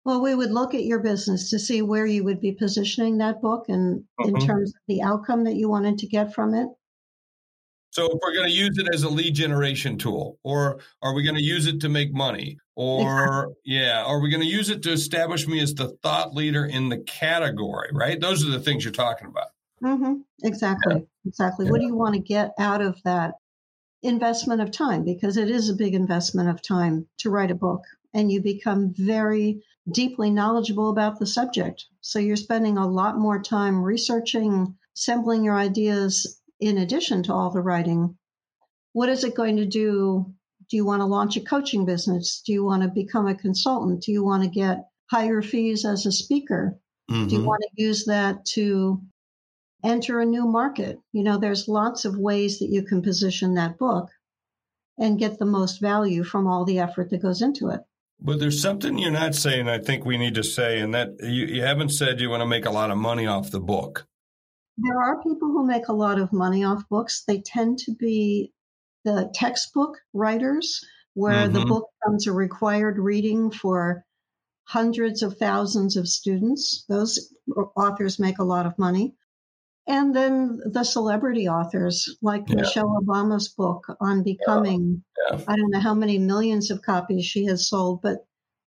Well, 0.04 0.22
we 0.22 0.34
would 0.34 0.50
look 0.50 0.74
at 0.74 0.84
your 0.84 1.00
business 1.00 1.50
to 1.50 1.58
see 1.58 1.82
where 1.82 2.06
you 2.06 2.24
would 2.24 2.40
be 2.40 2.52
positioning 2.52 3.18
that 3.18 3.42
book 3.42 3.66
and 3.68 4.04
in 4.20 4.34
mm-hmm. 4.34 4.46
terms 4.46 4.70
of 4.70 4.80
the 4.88 5.02
outcome 5.02 5.44
that 5.44 5.56
you 5.56 5.68
wanted 5.68 5.98
to 5.98 6.06
get 6.06 6.34
from 6.34 6.54
it. 6.54 6.68
So, 7.90 8.06
if 8.06 8.18
we're 8.22 8.34
going 8.34 8.48
to 8.48 8.54
use 8.54 8.78
it 8.78 8.88
as 8.92 9.02
a 9.02 9.08
lead 9.08 9.34
generation 9.34 9.98
tool, 9.98 10.38
or 10.44 10.78
are 11.02 11.14
we 11.14 11.22
going 11.22 11.34
to 11.34 11.42
use 11.42 11.66
it 11.66 11.80
to 11.80 11.88
make 11.88 12.12
money? 12.12 12.58
Or, 12.74 13.02
exactly. 13.02 13.54
yeah, 13.64 14.04
are 14.04 14.20
we 14.20 14.30
going 14.30 14.42
to 14.42 14.48
use 14.48 14.70
it 14.70 14.82
to 14.84 14.92
establish 14.92 15.46
me 15.46 15.60
as 15.60 15.74
the 15.74 15.88
thought 16.02 16.34
leader 16.34 16.64
in 16.64 16.88
the 16.88 16.98
category, 16.98 17.90
right? 17.92 18.20
Those 18.20 18.46
are 18.46 18.50
the 18.50 18.60
things 18.60 18.84
you're 18.84 18.92
talking 18.92 19.26
about. 19.26 19.48
Mm-hmm. 19.82 20.14
Exactly. 20.44 20.94
Yeah. 20.94 21.00
Exactly. 21.26 21.66
Yeah. 21.66 21.72
What 21.72 21.80
do 21.80 21.86
you 21.86 21.96
want 21.96 22.14
to 22.14 22.20
get 22.20 22.52
out 22.58 22.80
of 22.80 23.02
that 23.04 23.34
investment 24.02 24.60
of 24.60 24.70
time? 24.70 25.04
Because 25.04 25.36
it 25.36 25.50
is 25.50 25.68
a 25.68 25.74
big 25.74 25.94
investment 25.94 26.48
of 26.48 26.62
time 26.62 27.06
to 27.18 27.30
write 27.30 27.50
a 27.50 27.56
book, 27.56 27.82
and 28.14 28.30
you 28.30 28.40
become 28.40 28.92
very 28.96 29.62
deeply 29.90 30.30
knowledgeable 30.30 30.90
about 30.90 31.18
the 31.18 31.26
subject. 31.26 31.86
So 32.00 32.18
you're 32.18 32.36
spending 32.36 32.76
a 32.76 32.88
lot 32.88 33.18
more 33.18 33.42
time 33.42 33.82
researching, 33.82 34.76
assembling 34.96 35.44
your 35.44 35.56
ideas 35.56 36.40
in 36.60 36.78
addition 36.78 37.22
to 37.24 37.32
all 37.32 37.50
the 37.50 37.60
writing. 37.60 38.16
What 38.92 39.08
is 39.08 39.24
it 39.24 39.34
going 39.34 39.56
to 39.56 39.66
do? 39.66 40.34
Do 40.68 40.76
you 40.76 40.84
want 40.84 41.00
to 41.00 41.06
launch 41.06 41.36
a 41.36 41.40
coaching 41.40 41.86
business? 41.86 42.42
Do 42.44 42.52
you 42.52 42.64
want 42.64 42.82
to 42.82 42.88
become 42.88 43.26
a 43.26 43.34
consultant? 43.34 44.02
Do 44.02 44.12
you 44.12 44.24
want 44.24 44.42
to 44.42 44.50
get 44.50 44.88
higher 45.10 45.40
fees 45.40 45.84
as 45.84 46.04
a 46.04 46.12
speaker? 46.12 46.78
Mm-hmm. 47.10 47.26
Do 47.26 47.32
you 47.32 47.38
mm-hmm. 47.38 47.48
want 47.48 47.62
to 47.62 47.82
use 47.82 48.04
that 48.04 48.44
to 48.46 49.00
enter 49.84 50.20
a 50.20 50.26
new 50.26 50.46
market. 50.46 50.98
You 51.12 51.22
know, 51.22 51.38
there's 51.38 51.68
lots 51.68 52.04
of 52.04 52.18
ways 52.18 52.58
that 52.58 52.70
you 52.70 52.82
can 52.82 53.02
position 53.02 53.54
that 53.54 53.78
book 53.78 54.08
and 54.98 55.18
get 55.18 55.38
the 55.38 55.46
most 55.46 55.80
value 55.80 56.24
from 56.24 56.46
all 56.46 56.64
the 56.64 56.80
effort 56.80 57.10
that 57.10 57.22
goes 57.22 57.42
into 57.42 57.68
it. 57.68 57.80
But 58.20 58.40
there's 58.40 58.60
something 58.60 58.98
you're 58.98 59.12
not 59.12 59.36
saying 59.36 59.68
I 59.68 59.78
think 59.78 60.04
we 60.04 60.18
need 60.18 60.34
to 60.34 60.42
say, 60.42 60.80
and 60.80 60.92
that 60.94 61.10
you, 61.20 61.46
you 61.46 61.62
haven't 61.62 61.90
said 61.90 62.20
you 62.20 62.30
want 62.30 62.40
to 62.40 62.46
make 62.46 62.66
a 62.66 62.70
lot 62.70 62.90
of 62.90 62.98
money 62.98 63.26
off 63.26 63.52
the 63.52 63.60
book. 63.60 64.06
There 64.76 65.00
are 65.00 65.22
people 65.22 65.48
who 65.48 65.66
make 65.66 65.88
a 65.88 65.92
lot 65.92 66.18
of 66.18 66.32
money 66.32 66.64
off 66.64 66.88
books. 66.88 67.22
They 67.26 67.40
tend 67.40 67.78
to 67.80 67.94
be 67.94 68.52
the 69.04 69.30
textbook 69.34 69.98
writers, 70.12 70.84
where 71.14 71.46
mm-hmm. 71.46 71.54
the 71.54 71.66
book 71.66 71.88
becomes 72.00 72.26
a 72.26 72.32
required 72.32 72.98
reading 72.98 73.52
for 73.52 74.04
hundreds 74.64 75.22
of 75.22 75.38
thousands 75.38 75.96
of 75.96 76.08
students. 76.08 76.84
Those 76.88 77.32
authors 77.76 78.18
make 78.18 78.38
a 78.38 78.44
lot 78.44 78.66
of 78.66 78.78
money. 78.78 79.14
And 79.88 80.14
then 80.14 80.60
the 80.66 80.84
celebrity 80.84 81.48
authors, 81.48 82.16
like 82.20 82.44
yeah. 82.46 82.56
Michelle 82.56 83.00
Obama's 83.02 83.48
book 83.48 83.86
on 84.00 84.22
becoming, 84.22 85.02
yeah. 85.30 85.38
Yeah. 85.38 85.44
I 85.48 85.56
don't 85.56 85.70
know 85.70 85.80
how 85.80 85.94
many 85.94 86.18
millions 86.18 86.70
of 86.70 86.82
copies 86.82 87.24
she 87.24 87.46
has 87.46 87.68
sold, 87.68 88.02
but 88.02 88.26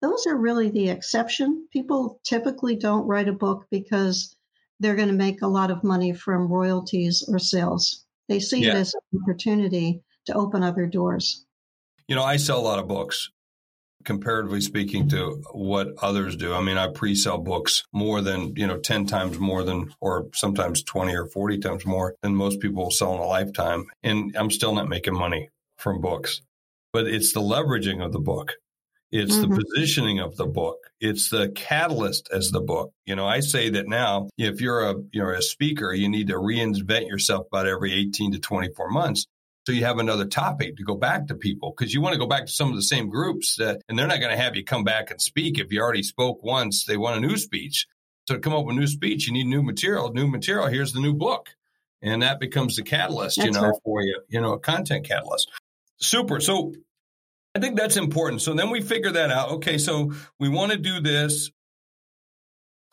those 0.02 0.26
are 0.26 0.36
really 0.36 0.70
the 0.70 0.90
exception. 0.90 1.68
People 1.72 2.20
typically 2.24 2.74
don't 2.74 3.06
write 3.06 3.28
a 3.28 3.32
book 3.32 3.66
because 3.70 4.34
they're 4.80 4.96
going 4.96 5.08
to 5.08 5.14
make 5.14 5.40
a 5.40 5.46
lot 5.46 5.70
of 5.70 5.84
money 5.84 6.12
from 6.12 6.52
royalties 6.52 7.24
or 7.28 7.38
sales. 7.38 8.04
They 8.28 8.40
see 8.40 8.66
it 8.66 8.74
as 8.74 8.92
an 8.94 9.20
opportunity 9.22 10.02
to 10.26 10.34
open 10.34 10.62
other 10.62 10.86
doors. 10.86 11.46
You 12.08 12.16
know, 12.16 12.24
I 12.24 12.36
sell 12.36 12.58
a 12.58 12.62
lot 12.62 12.78
of 12.78 12.88
books. 12.88 13.30
Comparatively 14.04 14.60
speaking 14.60 15.08
to 15.10 15.42
what 15.52 15.88
others 16.02 16.36
do. 16.36 16.54
I 16.54 16.60
mean, 16.60 16.76
I 16.76 16.88
pre-sell 16.88 17.38
books 17.38 17.84
more 17.92 18.20
than, 18.20 18.54
you 18.56 18.66
know, 18.66 18.78
10 18.78 19.06
times 19.06 19.38
more 19.38 19.62
than, 19.62 19.94
or 20.00 20.28
sometimes 20.34 20.82
20 20.82 21.14
or 21.14 21.26
40 21.26 21.58
times 21.58 21.86
more 21.86 22.14
than 22.22 22.34
most 22.34 22.60
people 22.60 22.90
sell 22.90 23.14
in 23.14 23.20
a 23.20 23.26
lifetime. 23.26 23.86
And 24.02 24.36
I'm 24.36 24.50
still 24.50 24.74
not 24.74 24.88
making 24.88 25.14
money 25.14 25.50
from 25.78 26.00
books, 26.00 26.42
but 26.92 27.06
it's 27.06 27.32
the 27.32 27.40
leveraging 27.40 28.04
of 28.04 28.12
the 28.12 28.20
book. 28.20 28.54
It's 29.14 29.36
mm-hmm. 29.36 29.54
the 29.54 29.64
positioning 29.64 30.18
of 30.18 30.36
the 30.36 30.46
book. 30.46 30.90
It's 31.00 31.30
the 31.30 31.48
catalyst 31.50 32.28
as 32.32 32.50
the 32.50 32.60
book. 32.60 32.90
You 33.06 33.14
know, 33.14 33.26
I 33.26 33.40
say 33.40 33.70
that 33.70 33.86
now, 33.86 34.28
if 34.36 34.60
you're 34.60 34.90
a 34.90 34.96
you're 35.12 35.34
a 35.34 35.40
speaker, 35.40 35.92
you 35.92 36.08
need 36.08 36.26
to 36.28 36.34
reinvent 36.34 37.06
yourself 37.06 37.46
about 37.46 37.68
every 37.68 37.92
18 37.92 38.32
to 38.32 38.40
24 38.40 38.90
months. 38.90 39.26
So 39.66 39.72
you 39.72 39.84
have 39.84 39.98
another 39.98 40.26
topic 40.26 40.76
to 40.76 40.84
go 40.84 40.94
back 40.94 41.26
to 41.28 41.34
people 41.34 41.74
because 41.76 41.94
you 41.94 42.02
want 42.02 42.12
to 42.12 42.18
go 42.18 42.26
back 42.26 42.44
to 42.46 42.52
some 42.52 42.68
of 42.68 42.76
the 42.76 42.82
same 42.82 43.08
groups 43.08 43.56
that, 43.56 43.80
and 43.88 43.98
they're 43.98 44.06
not 44.06 44.20
going 44.20 44.36
to 44.36 44.42
have 44.42 44.56
you 44.56 44.64
come 44.64 44.84
back 44.84 45.10
and 45.10 45.20
speak. 45.20 45.58
If 45.58 45.72
you 45.72 45.80
already 45.80 46.02
spoke 46.02 46.42
once, 46.42 46.84
they 46.84 46.98
want 46.98 47.16
a 47.16 47.26
new 47.26 47.38
speech. 47.38 47.86
So 48.28 48.34
to 48.34 48.40
come 48.40 48.52
up 48.54 48.66
with 48.66 48.76
new 48.76 48.86
speech, 48.86 49.26
you 49.26 49.32
need 49.32 49.46
new 49.46 49.62
material, 49.62 50.12
new 50.12 50.26
material. 50.26 50.66
Here's 50.66 50.92
the 50.92 51.00
new 51.00 51.14
book. 51.14 51.48
And 52.02 52.22
that 52.22 52.40
becomes 52.40 52.76
the 52.76 52.82
catalyst, 52.82 53.38
That's 53.38 53.46
you 53.46 53.52
know, 53.52 53.68
right. 53.68 53.80
for 53.82 54.02
you, 54.02 54.20
you 54.28 54.40
know, 54.40 54.52
a 54.52 54.58
content 54.58 55.06
catalyst. 55.06 55.50
Super. 55.96 56.40
So 56.40 56.74
I 57.54 57.60
think 57.60 57.78
that's 57.78 57.96
important. 57.96 58.42
So 58.42 58.52
then 58.52 58.68
we 58.68 58.82
figure 58.82 59.12
that 59.12 59.30
out. 59.30 59.50
Okay, 59.52 59.78
so 59.78 60.12
we 60.38 60.50
want 60.50 60.72
to 60.72 60.78
do 60.78 61.00
this. 61.00 61.50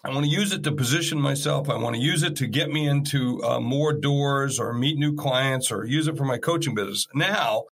I 0.03 0.09
want 0.09 0.25
to 0.25 0.31
use 0.31 0.51
it 0.51 0.63
to 0.63 0.71
position 0.71 1.21
myself. 1.21 1.69
I 1.69 1.77
want 1.77 1.95
to 1.95 2.01
use 2.01 2.23
it 2.23 2.37
to 2.37 2.47
get 2.47 2.71
me 2.71 2.87
into 2.87 3.43
uh, 3.43 3.59
more 3.59 3.93
doors 3.93 4.59
or 4.59 4.73
meet 4.73 4.97
new 4.97 5.15
clients 5.15 5.71
or 5.71 5.85
use 5.85 6.07
it 6.07 6.17
for 6.17 6.25
my 6.25 6.39
coaching 6.39 6.73
business. 6.73 7.07
Now, 7.13 7.65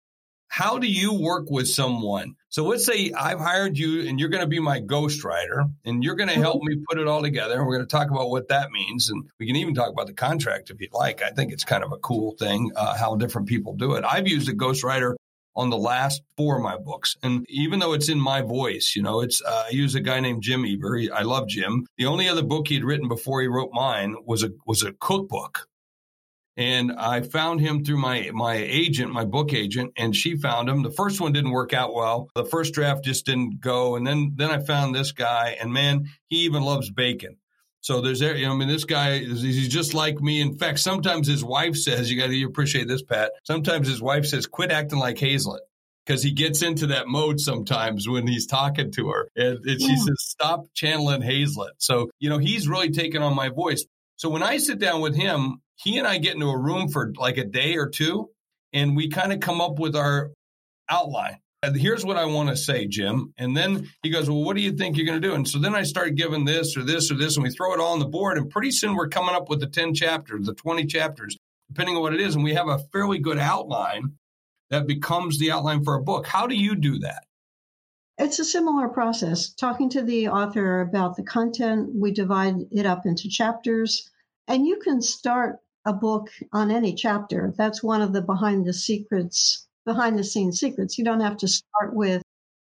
how 0.49 0.79
do 0.79 0.89
you 0.89 1.15
work 1.15 1.51
with 1.51 1.69
someone? 1.69 2.35
So 2.49 2.65
let's 2.65 2.85
say 2.85 3.13
I've 3.13 3.39
hired 3.39 3.79
you 3.79 4.09
and 4.09 4.19
you're 4.19 4.29
going 4.29 4.43
to 4.43 4.49
be 4.49 4.59
my 4.59 4.81
ghostwriter 4.81 5.71
and 5.85 6.03
you're 6.03 6.17
going 6.17 6.29
to 6.29 6.35
help 6.35 6.63
me 6.63 6.83
put 6.89 6.99
it 6.99 7.07
all 7.07 7.23
together. 7.23 7.59
And 7.59 7.67
we're 7.67 7.77
going 7.77 7.87
to 7.87 7.97
talk 7.97 8.11
about 8.11 8.31
what 8.31 8.49
that 8.49 8.71
means. 8.71 9.09
And 9.09 9.29
we 9.39 9.47
can 9.47 9.57
even 9.57 9.75
talk 9.75 9.91
about 9.91 10.09
the 10.09 10.15
contract 10.15 10.71
if 10.71 10.81
you'd 10.81 10.93
like. 10.93 11.23
I 11.23 11.31
think 11.31 11.53
it's 11.53 11.65
kind 11.65 11.85
of 11.85 11.93
a 11.93 11.99
cool 11.99 12.35
thing 12.39 12.73
uh, 12.75 12.97
how 12.97 13.15
different 13.17 13.49
people 13.49 13.75
do 13.75 13.95
it. 13.95 14.05
I've 14.05 14.27
used 14.27 14.49
a 14.49 14.53
ghostwriter 14.53 15.15
on 15.57 15.71
the 15.71 15.79
last 15.79 16.23
four 16.37 16.57
of 16.57 16.63
my 16.63 16.77
books. 16.77 17.17
And 17.23 17.47
even 17.49 17.79
though 17.79 17.95
it's 17.95 18.09
in 18.09 18.21
my 18.21 18.43
voice, 18.43 18.93
you 18.95 19.03
know, 19.03 19.21
it's, 19.21 19.43
uh, 19.43 19.65
I 19.67 19.71
use 19.71 19.95
a 19.95 20.01
guy 20.01 20.21
named 20.21 20.43
Jim 20.43 20.65
Eber. 20.65 21.01
I 21.15 21.23
love 21.23 21.49
Jim. 21.49 21.87
The 21.97 22.07
only 22.07 22.29
other 22.29 22.43
book 22.43 22.69
he'd 22.69 22.85
written 22.85 23.09
before 23.09 23.41
he 23.41 23.49
wrote 23.49 23.71
mine 23.73 24.17
was 24.25 24.43
a, 24.43 24.51
was 24.67 24.83
a 24.83 24.93
cookbook. 24.93 25.67
And 26.59 26.93
I 26.93 27.21
found 27.21 27.61
him 27.61 27.85
through 27.85 27.99
my, 27.99 28.31
my 28.33 28.55
agent, 28.55 29.13
my 29.13 29.27
book 29.27 29.53
agent, 29.53 29.93
and 29.97 30.17
she 30.17 30.37
found 30.37 30.71
him. 30.71 30.83
The 30.83 30.91
first 30.91 31.21
one 31.21 31.33
didn't 31.33 31.51
work 31.51 31.75
out 31.75 31.95
well. 31.95 32.31
The 32.35 32.47
first 32.47 32.73
draft 32.73 33.05
just 33.05 33.27
didn't 33.27 33.61
go. 33.61 33.97
And 33.97 34.07
then, 34.07 34.33
then 34.37 34.51
I 34.51 34.59
found 34.61 34.95
this 34.95 35.13
guy 35.13 35.57
and 35.61 35.73
man, 35.73 36.09
he 36.29 36.45
even 36.45 36.63
loves 36.63 36.91
bacon. 36.91 37.37
So 37.87 38.01
there's, 38.01 38.21
you 38.21 38.45
know, 38.45 38.53
I 38.53 38.57
mean, 38.57 38.67
this 38.67 38.85
guy 38.85 39.11
is 39.11 39.43
he's 39.43 39.69
just 39.69 39.95
like 39.95 40.21
me. 40.21 40.41
In 40.41 40.59
fact, 40.59 40.81
sometimes 40.81 41.29
his 41.29 41.45
wife 41.45 41.77
says, 41.77 42.11
"You 42.11 42.21
got 42.21 42.31
to 42.31 42.43
appreciate 42.43 42.89
this, 42.89 43.01
Pat." 43.01 43.31
Sometimes 43.45 43.87
his 43.87 44.03
wife 44.03 44.27
says, 44.27 44.49
"Quit 44.49 44.73
acting 44.73 44.99
like 44.99 45.19
Hayzlett." 45.19 45.61
Because 46.05 46.21
he 46.21 46.33
gets 46.33 46.63
into 46.63 46.89
that 46.89 47.07
mode 47.07 47.39
sometimes 47.39 48.09
when 48.09 48.27
he's 48.27 48.49
talking 48.49 48.91
to 48.93 49.11
her. 49.11 49.29
And, 49.37 49.65
and 49.65 49.81
she 49.81 49.97
says, 49.97 50.17
stop 50.19 50.67
channeling 50.75 51.21
Hayzlett. 51.21 51.75
So, 51.79 52.11
you 52.21 52.29
know, 52.29 52.39
he's 52.39 52.69
really 52.69 52.91
taken 52.91 53.23
on 53.23 53.35
my 53.35 53.49
voice. 53.49 53.85
So 54.17 54.29
when 54.29 54.43
I 54.43 54.59
sit 54.59 54.79
down 54.79 55.01
with 55.01 55.17
him, 55.17 55.61
he 55.77 55.99
and 55.99 56.07
I 56.07 56.19
get 56.19 56.35
into 56.35 56.47
a 56.47 56.59
room 56.59 56.89
for 56.89 57.13
like 57.17 57.39
a 57.39 57.45
day 57.45 57.77
or 57.77 57.89
two, 57.89 58.31
and 58.73 58.97
we 58.97 59.09
kind 59.09 59.33
of 59.33 59.39
come 59.41 59.61
up 59.61 59.79
with 59.79 59.95
our 59.95 60.31
outline 60.89 61.39
here's 61.75 62.05
what 62.05 62.17
I 62.17 62.27
want 62.27 62.51
to 62.51 62.57
say, 62.57 62.87
Jim. 62.87 63.33
And 63.39 63.57
then 63.57 63.91
he 64.03 64.11
goes, 64.11 64.29
well, 64.29 64.45
what 64.45 64.57
do 64.57 64.63
you 64.63 64.73
think 64.73 64.97
you're 64.97 65.07
going 65.07 65.21
to 65.21 65.29
do? 65.29 65.35
And 65.35 65.49
so 65.49 65.59
then 65.59 65.75
I 65.75 65.83
start 65.83 66.15
giving 66.15 66.45
this 66.45 66.77
or 66.77 66.83
this 66.83 67.11
or 67.11 67.15
this, 67.15 67.37
and 67.37 67.45
we 67.45 67.51
throw 67.51 67.73
it 67.73 67.81
all 67.81 67.93
on 67.93 67.99
the 67.99 68.07
board. 68.07 68.39
And 68.39 68.51
pretty 68.51 68.71
soon 68.71 68.95
we're 68.95 69.09
coming 69.09 69.35
up 69.35 69.49
with 69.49 69.61
the 69.61 69.67
10 69.67 69.95
chapters, 69.95 70.47
the 70.47 70.55
20 70.55 70.87
chapters, 70.87 71.37
depending 71.69 71.97
on 71.97 72.03
what 72.03 72.15
it 72.15 72.21
is. 72.21 72.35
And 72.35 72.45
we 72.45 72.55
have 72.55 72.69
a 72.69 72.79
fairly 72.93 73.19
good 73.19 73.39
outline 73.39 74.13
that 74.71 74.87
becomes 74.87 75.39
the 75.39 75.51
outline 75.51 75.83
for 75.83 75.95
a 75.95 76.03
book. 76.03 76.27
How 76.27 76.47
do 76.47 76.55
you 76.55 76.75
do 76.75 76.99
that? 77.01 77.25
It's 78.19 78.39
a 78.39 78.45
similar 78.45 78.89
process. 78.89 79.53
Talking 79.53 79.91
to 79.91 80.03
the 80.03 80.29
author 80.29 80.81
about 80.81 81.17
the 81.17 81.23
content, 81.23 81.91
we 81.95 82.13
divide 82.13 82.57
it 82.71 82.87
up 82.87 83.05
into 83.05 83.29
chapters, 83.29 84.11
and 84.49 84.67
you 84.67 84.79
can 84.83 85.03
start 85.03 85.59
a 85.85 85.93
book 85.93 86.31
on 86.53 86.71
any 86.71 86.95
chapter. 86.95 87.53
That's 87.57 87.83
one 87.83 88.03
of 88.03 88.13
the 88.13 88.23
behind 88.23 88.67
the 88.67 88.73
secrets 88.73 89.67
behind 89.87 90.19
the 90.19 90.25
scenes 90.25 90.61
secrets. 90.61 90.99
You 90.99 91.05
don't 91.05 91.21
have 91.21 91.39
to 91.39 91.49
start 91.49 91.95
with 91.95 92.23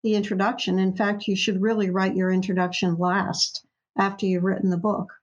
the 0.04 0.16
introduction. 0.16 0.80
In 0.80 0.96
fact, 0.96 1.28
you 1.28 1.36
should 1.36 1.62
really 1.62 1.90
write 1.90 2.16
your 2.16 2.32
introduction 2.32 2.96
last 2.98 3.66
after 3.98 4.26
you've 4.26 4.44
written 4.44 4.70
the 4.70 4.78
book. 4.78 5.14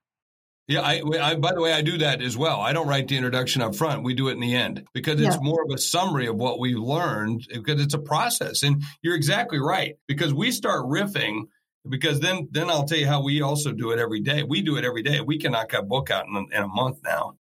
Yeah, 0.67 0.81
I, 0.81 1.01
I, 1.21 1.35
by 1.35 1.53
the 1.53 1.61
way, 1.61 1.73
I 1.73 1.81
do 1.81 1.97
that 1.97 2.21
as 2.21 2.37
well. 2.37 2.61
I 2.61 2.71
don't 2.71 2.87
write 2.87 3.09
the 3.09 3.17
introduction 3.17 3.61
up 3.61 3.75
front. 3.75 4.03
We 4.03 4.13
do 4.13 4.29
it 4.29 4.33
in 4.33 4.39
the 4.39 4.55
end 4.55 4.87
because 4.93 5.19
it's 5.19 5.35
yeah. 5.35 5.41
more 5.41 5.63
of 5.63 5.71
a 5.73 5.77
summary 5.77 6.27
of 6.27 6.37
what 6.37 6.59
we've 6.59 6.77
learned 6.77 7.45
because 7.51 7.81
it's 7.81 7.93
a 7.93 7.99
process. 7.99 8.63
And 8.63 8.81
you're 9.01 9.15
exactly 9.15 9.59
right 9.59 9.97
because 10.07 10.33
we 10.33 10.49
start 10.51 10.85
riffing 10.85 11.47
because 11.89 12.19
then 12.19 12.47
then 12.51 12.69
I'll 12.69 12.85
tell 12.85 12.99
you 12.99 13.07
how 13.07 13.21
we 13.21 13.41
also 13.41 13.73
do 13.73 13.91
it 13.91 13.99
every 13.99 14.21
day. 14.21 14.43
We 14.43 14.61
do 14.61 14.77
it 14.77 14.85
every 14.85 15.03
day. 15.03 15.19
We 15.19 15.39
can 15.39 15.51
knock 15.51 15.73
a 15.73 15.81
book 15.81 16.09
out 16.09 16.27
in 16.27 16.47
in 16.53 16.63
a 16.63 16.67
month 16.67 16.99
now. 17.03 17.37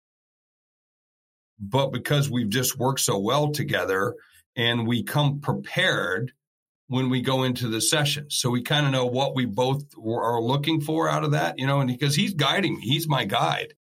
But 1.61 1.93
because 1.93 2.31
we've 2.31 2.49
just 2.49 2.79
worked 2.79 3.01
so 3.01 3.19
well 3.19 3.53
together, 3.53 4.17
and 4.57 4.87
we 4.87 5.03
come 5.03 5.41
prepared 5.41 6.33
when 6.89 7.09
we 7.09 7.21
go 7.21 7.45
into 7.45 7.69
the 7.69 7.81
session. 7.81 8.27
So 8.31 8.51
we 8.51 8.63
kind 8.63 8.85
of 8.85 8.93
know 8.93 9.07
what 9.07 9.35
we 9.37 9.47
both 9.47 9.85
are 9.97 10.41
looking 10.41 10.81
for 10.81 11.09
out 11.09 11.23
of 11.23 11.31
that, 11.33 11.59
you 11.59 11.67
know, 11.67 11.81
and 11.81 11.89
because 11.89 12.17
he's 12.17 12.35
guiding 12.35 12.77
me, 12.77 12.83
he's 12.83 13.07
my 13.07 13.25
guide. 13.25 13.75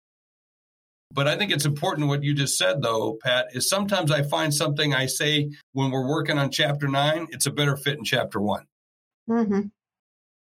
But 1.11 1.27
I 1.27 1.39
think 1.39 1.51
it's 1.51 1.65
important 1.65 2.09
what 2.09 2.23
you 2.23 2.35
just 2.35 2.59
said, 2.59 2.83
though, 2.83 3.17
Pat, 3.23 3.47
is 3.53 3.69
sometimes 3.69 4.11
I 4.11 4.23
find 4.23 4.53
something 4.53 4.93
I 4.93 5.07
say 5.07 5.51
when 5.73 5.91
we're 5.91 6.07
working 6.07 6.37
on 6.37 6.51
chapter 6.51 6.87
nine, 6.87 7.29
it's 7.31 7.47
a 7.47 7.51
better 7.51 7.79
fit 7.79 7.97
in 7.97 8.05
chapter 8.05 8.41
one. 8.41 8.67
Mm-hmm. 9.29 9.61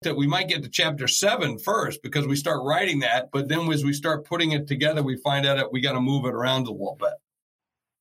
That 0.02 0.16
we 0.16 0.26
might 0.26 0.48
get 0.48 0.64
to 0.64 0.68
chapter 0.68 1.06
seven 1.06 1.58
first 1.58 2.02
because 2.02 2.26
we 2.26 2.34
start 2.34 2.64
writing 2.64 2.98
that, 3.00 3.30
but 3.32 3.48
then 3.48 3.70
as 3.72 3.84
we 3.84 3.92
start 3.92 4.26
putting 4.26 4.52
it 4.52 4.66
together, 4.66 5.04
we 5.04 5.16
find 5.18 5.46
out 5.46 5.56
that 5.56 5.72
we 5.72 5.80
got 5.80 5.92
to 5.92 6.00
move 6.00 6.24
it 6.24 6.34
around 6.34 6.66
a 6.66 6.72
little 6.72 6.96
bit. 6.98 7.14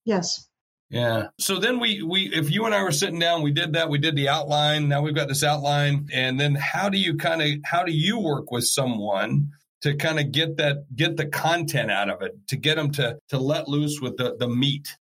Yes. 0.06 0.48
Yeah. 0.90 1.28
So 1.40 1.60
then 1.60 1.80
we 1.80 2.04
we 2.04 2.30
if 2.34 2.52
you 2.52 2.66
and 2.66 2.76
I 2.76 2.84
were 2.84 2.92
sitting 2.92 3.20
down, 3.20 3.42
we 3.42 3.52
did 3.52 3.74
that. 3.74 3.90
We 3.90 3.98
did 3.98 4.16
the 4.16 4.30
outline. 4.30 4.88
Now 4.88 5.02
we've 5.02 5.16
got 5.16 5.28
this 5.28 5.44
outline, 5.44 6.10
and 6.14 6.40
then 6.40 6.56
how 6.56 6.90
do 6.90 6.98
you 6.98 7.18
kind 7.18 7.42
of 7.42 7.50
how 7.66 7.84
do 7.84 7.92
you 7.92 8.20
work 8.20 8.52
with 8.52 8.66
someone 8.66 9.52
to 9.82 9.96
kind 9.96 10.20
of 10.20 10.32
get 10.32 10.58
that 10.58 10.86
get 10.96 11.18
the 11.18 11.26
content 11.26 11.92
out 11.92 12.10
of 12.10 12.22
it 12.22 12.34
to 12.48 12.56
get 12.56 12.76
them 12.76 12.92
to 12.92 13.18
to 13.30 13.40
let 13.40 13.68
loose 13.68 14.00
with 14.00 14.18
the 14.18 14.36
the 14.38 14.48
meat? 14.48 14.96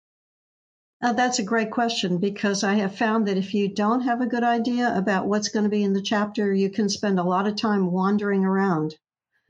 Uh, 1.03 1.12
that's 1.12 1.41
a 1.41 1.45
great 1.45 1.73
question 1.73 2.19
because 2.19 2.62
I 2.62 2.75
have 2.75 2.97
found 2.97 3.27
that 3.27 3.37
if 3.37 3.53
you 3.55 3.69
don't 3.69 4.03
have 4.03 4.21
a 4.21 4.27
good 4.27 4.45
idea 4.45 4.97
about 4.97 5.27
what's 5.27 5.49
going 5.49 5.65
to 5.65 5.69
be 5.69 5.83
in 5.83 5.95
the 5.95 6.01
chapter, 6.01 6.55
you 6.55 6.71
can 6.71 6.89
spend 6.89 7.19
a 7.19 7.25
lot 7.25 7.49
of 7.49 7.57
time 7.57 7.91
wandering 7.91 8.45
around. 8.45 8.95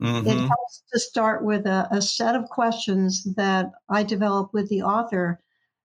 Mm-hmm. 0.01 0.27
It 0.27 0.37
helps 0.39 0.83
to 0.91 0.99
start 0.99 1.43
with 1.43 1.67
a, 1.67 1.87
a 1.91 2.01
set 2.01 2.35
of 2.35 2.49
questions 2.49 3.23
that 3.35 3.71
I 3.87 4.01
develop 4.01 4.51
with 4.51 4.67
the 4.69 4.81
author 4.81 5.39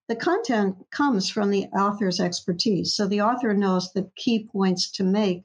the 0.08 0.16
content 0.16 0.76
comes 0.90 1.28
from 1.28 1.50
the 1.50 1.66
author's 1.66 2.18
expertise. 2.18 2.94
So 2.94 3.06
the 3.06 3.20
author 3.20 3.52
knows 3.52 3.92
the 3.92 4.10
key 4.16 4.48
points 4.50 4.90
to 4.92 5.04
make, 5.04 5.44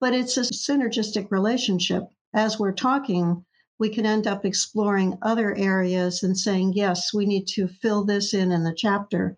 but 0.00 0.12
it's 0.12 0.36
a 0.36 0.40
synergistic 0.40 1.30
relationship. 1.30 2.08
As 2.34 2.58
we're 2.58 2.72
talking, 2.72 3.44
we 3.78 3.88
can 3.88 4.04
end 4.04 4.26
up 4.26 4.44
exploring 4.44 5.18
other 5.22 5.54
areas 5.54 6.22
and 6.22 6.36
saying, 6.36 6.72
yes, 6.74 7.14
we 7.14 7.26
need 7.26 7.46
to 7.48 7.68
fill 7.68 8.04
this 8.04 8.34
in 8.34 8.50
in 8.50 8.64
the 8.64 8.74
chapter. 8.74 9.36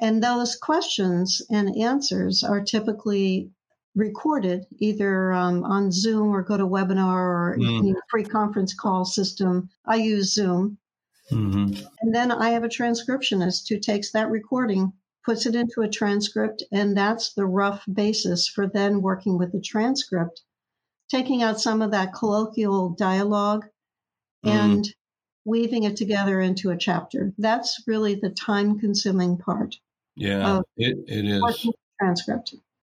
And 0.00 0.22
those 0.22 0.56
questions 0.56 1.42
and 1.50 1.76
answers 1.76 2.42
are 2.42 2.62
typically 2.62 3.50
recorded 3.94 4.64
either 4.78 5.32
um, 5.32 5.64
on 5.64 5.90
Zoom 5.90 6.34
or 6.34 6.42
go 6.42 6.56
to 6.56 6.66
webinar 6.66 7.16
or 7.16 7.56
mm. 7.58 7.94
free 8.08 8.24
conference 8.24 8.74
call 8.74 9.04
system. 9.04 9.68
I 9.86 9.96
use 9.96 10.34
Zoom. 10.34 10.78
Mm-hmm. 11.30 11.86
And 12.00 12.14
then 12.14 12.32
I 12.32 12.50
have 12.50 12.64
a 12.64 12.68
transcriptionist 12.68 13.68
who 13.68 13.78
takes 13.78 14.12
that 14.12 14.30
recording, 14.30 14.92
puts 15.24 15.46
it 15.46 15.54
into 15.54 15.82
a 15.82 15.88
transcript, 15.88 16.62
and 16.72 16.96
that's 16.96 17.34
the 17.34 17.46
rough 17.46 17.84
basis 17.92 18.48
for 18.48 18.66
then 18.66 19.02
working 19.02 19.38
with 19.38 19.52
the 19.52 19.60
transcript, 19.60 20.42
taking 21.10 21.42
out 21.42 21.60
some 21.60 21.82
of 21.82 21.90
that 21.90 22.14
colloquial 22.14 22.90
dialogue 22.90 23.66
mm-hmm. 24.44 24.56
and 24.56 24.84
mm-hmm. 24.84 25.50
weaving 25.50 25.84
it 25.84 25.96
together 25.96 26.40
into 26.40 26.70
a 26.70 26.76
chapter. 26.76 27.32
That's 27.38 27.82
really 27.86 28.14
the 28.14 28.30
time 28.30 28.78
consuming 28.78 29.36
part. 29.38 29.76
Yeah, 30.16 30.60
it, 30.76 30.96
it 31.06 31.24
is. 31.24 31.68
Transcript 32.00 32.54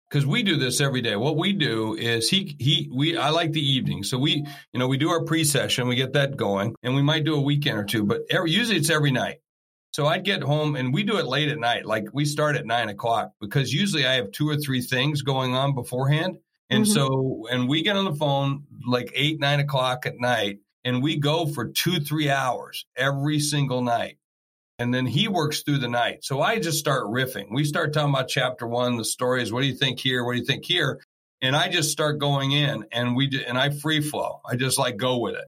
because 0.09 0.25
we 0.25 0.43
do 0.43 0.57
this 0.57 0.81
every 0.81 1.01
day. 1.01 1.15
What 1.15 1.37
we 1.37 1.53
do 1.53 1.95
is 1.95 2.29
he 2.29 2.55
he 2.59 2.89
we 2.91 3.17
I 3.17 3.29
like 3.29 3.51
the 3.51 3.61
evening, 3.61 4.03
so 4.03 4.17
we 4.17 4.45
you 4.73 4.79
know 4.79 4.87
we 4.87 4.97
do 4.97 5.09
our 5.09 5.23
pre-session, 5.23 5.87
we 5.87 5.95
get 5.95 6.13
that 6.13 6.37
going, 6.37 6.75
and 6.83 6.95
we 6.95 7.01
might 7.01 7.25
do 7.25 7.35
a 7.35 7.41
weekend 7.41 7.77
or 7.77 7.83
two, 7.83 8.03
but 8.03 8.21
every, 8.29 8.51
usually 8.51 8.77
it's 8.77 8.89
every 8.89 9.11
night. 9.11 9.39
So 9.91 10.05
I'd 10.05 10.23
get 10.23 10.43
home 10.43 10.75
and 10.75 10.93
we 10.93 11.03
do 11.03 11.17
it 11.17 11.25
late 11.25 11.49
at 11.49 11.57
night. 11.57 11.85
Like 11.85 12.05
we 12.13 12.25
start 12.25 12.55
at 12.55 12.65
nine 12.65 12.89
o'clock 12.89 13.31
because 13.41 13.73
usually 13.73 14.05
I 14.05 14.13
have 14.13 14.31
two 14.31 14.47
or 14.47 14.55
three 14.55 14.81
things 14.81 15.23
going 15.23 15.55
on 15.55 15.73
beforehand. 15.73 16.37
And 16.69 16.85
mm-hmm. 16.85 16.93
so, 16.93 17.47
and 17.51 17.67
we 17.67 17.81
get 17.81 17.95
on 17.95 18.05
the 18.05 18.13
phone 18.13 18.65
like 18.87 19.11
eight, 19.15 19.39
nine 19.39 19.59
o'clock 19.59 20.05
at 20.05 20.19
night 20.19 20.59
and 20.83 21.01
we 21.01 21.17
go 21.17 21.47
for 21.47 21.69
two, 21.69 21.99
three 21.99 22.29
hours 22.29 22.85
every 22.95 23.39
single 23.39 23.81
night. 23.81 24.17
And 24.79 24.93
then 24.93 25.05
he 25.05 25.27
works 25.27 25.61
through 25.61 25.79
the 25.79 25.89
night. 25.89 26.23
So 26.23 26.41
I 26.41 26.57
just 26.57 26.79
start 26.79 27.05
riffing. 27.05 27.51
We 27.51 27.65
start 27.65 27.93
talking 27.93 28.13
about 28.13 28.29
chapter 28.29 28.65
one, 28.65 28.97
the 28.97 29.05
stories. 29.05 29.51
What 29.51 29.61
do 29.61 29.67
you 29.67 29.75
think 29.75 29.99
here? 29.99 30.23
What 30.23 30.33
do 30.33 30.39
you 30.39 30.45
think 30.45 30.65
here? 30.65 30.99
And 31.41 31.55
I 31.55 31.69
just 31.69 31.91
start 31.91 32.17
going 32.19 32.51
in 32.53 32.85
and 32.91 33.15
we, 33.15 33.43
and 33.45 33.57
I 33.57 33.69
free 33.69 34.01
flow. 34.01 34.41
I 34.49 34.55
just 34.55 34.79
like 34.79 34.97
go 34.97 35.19
with 35.19 35.35
it. 35.35 35.45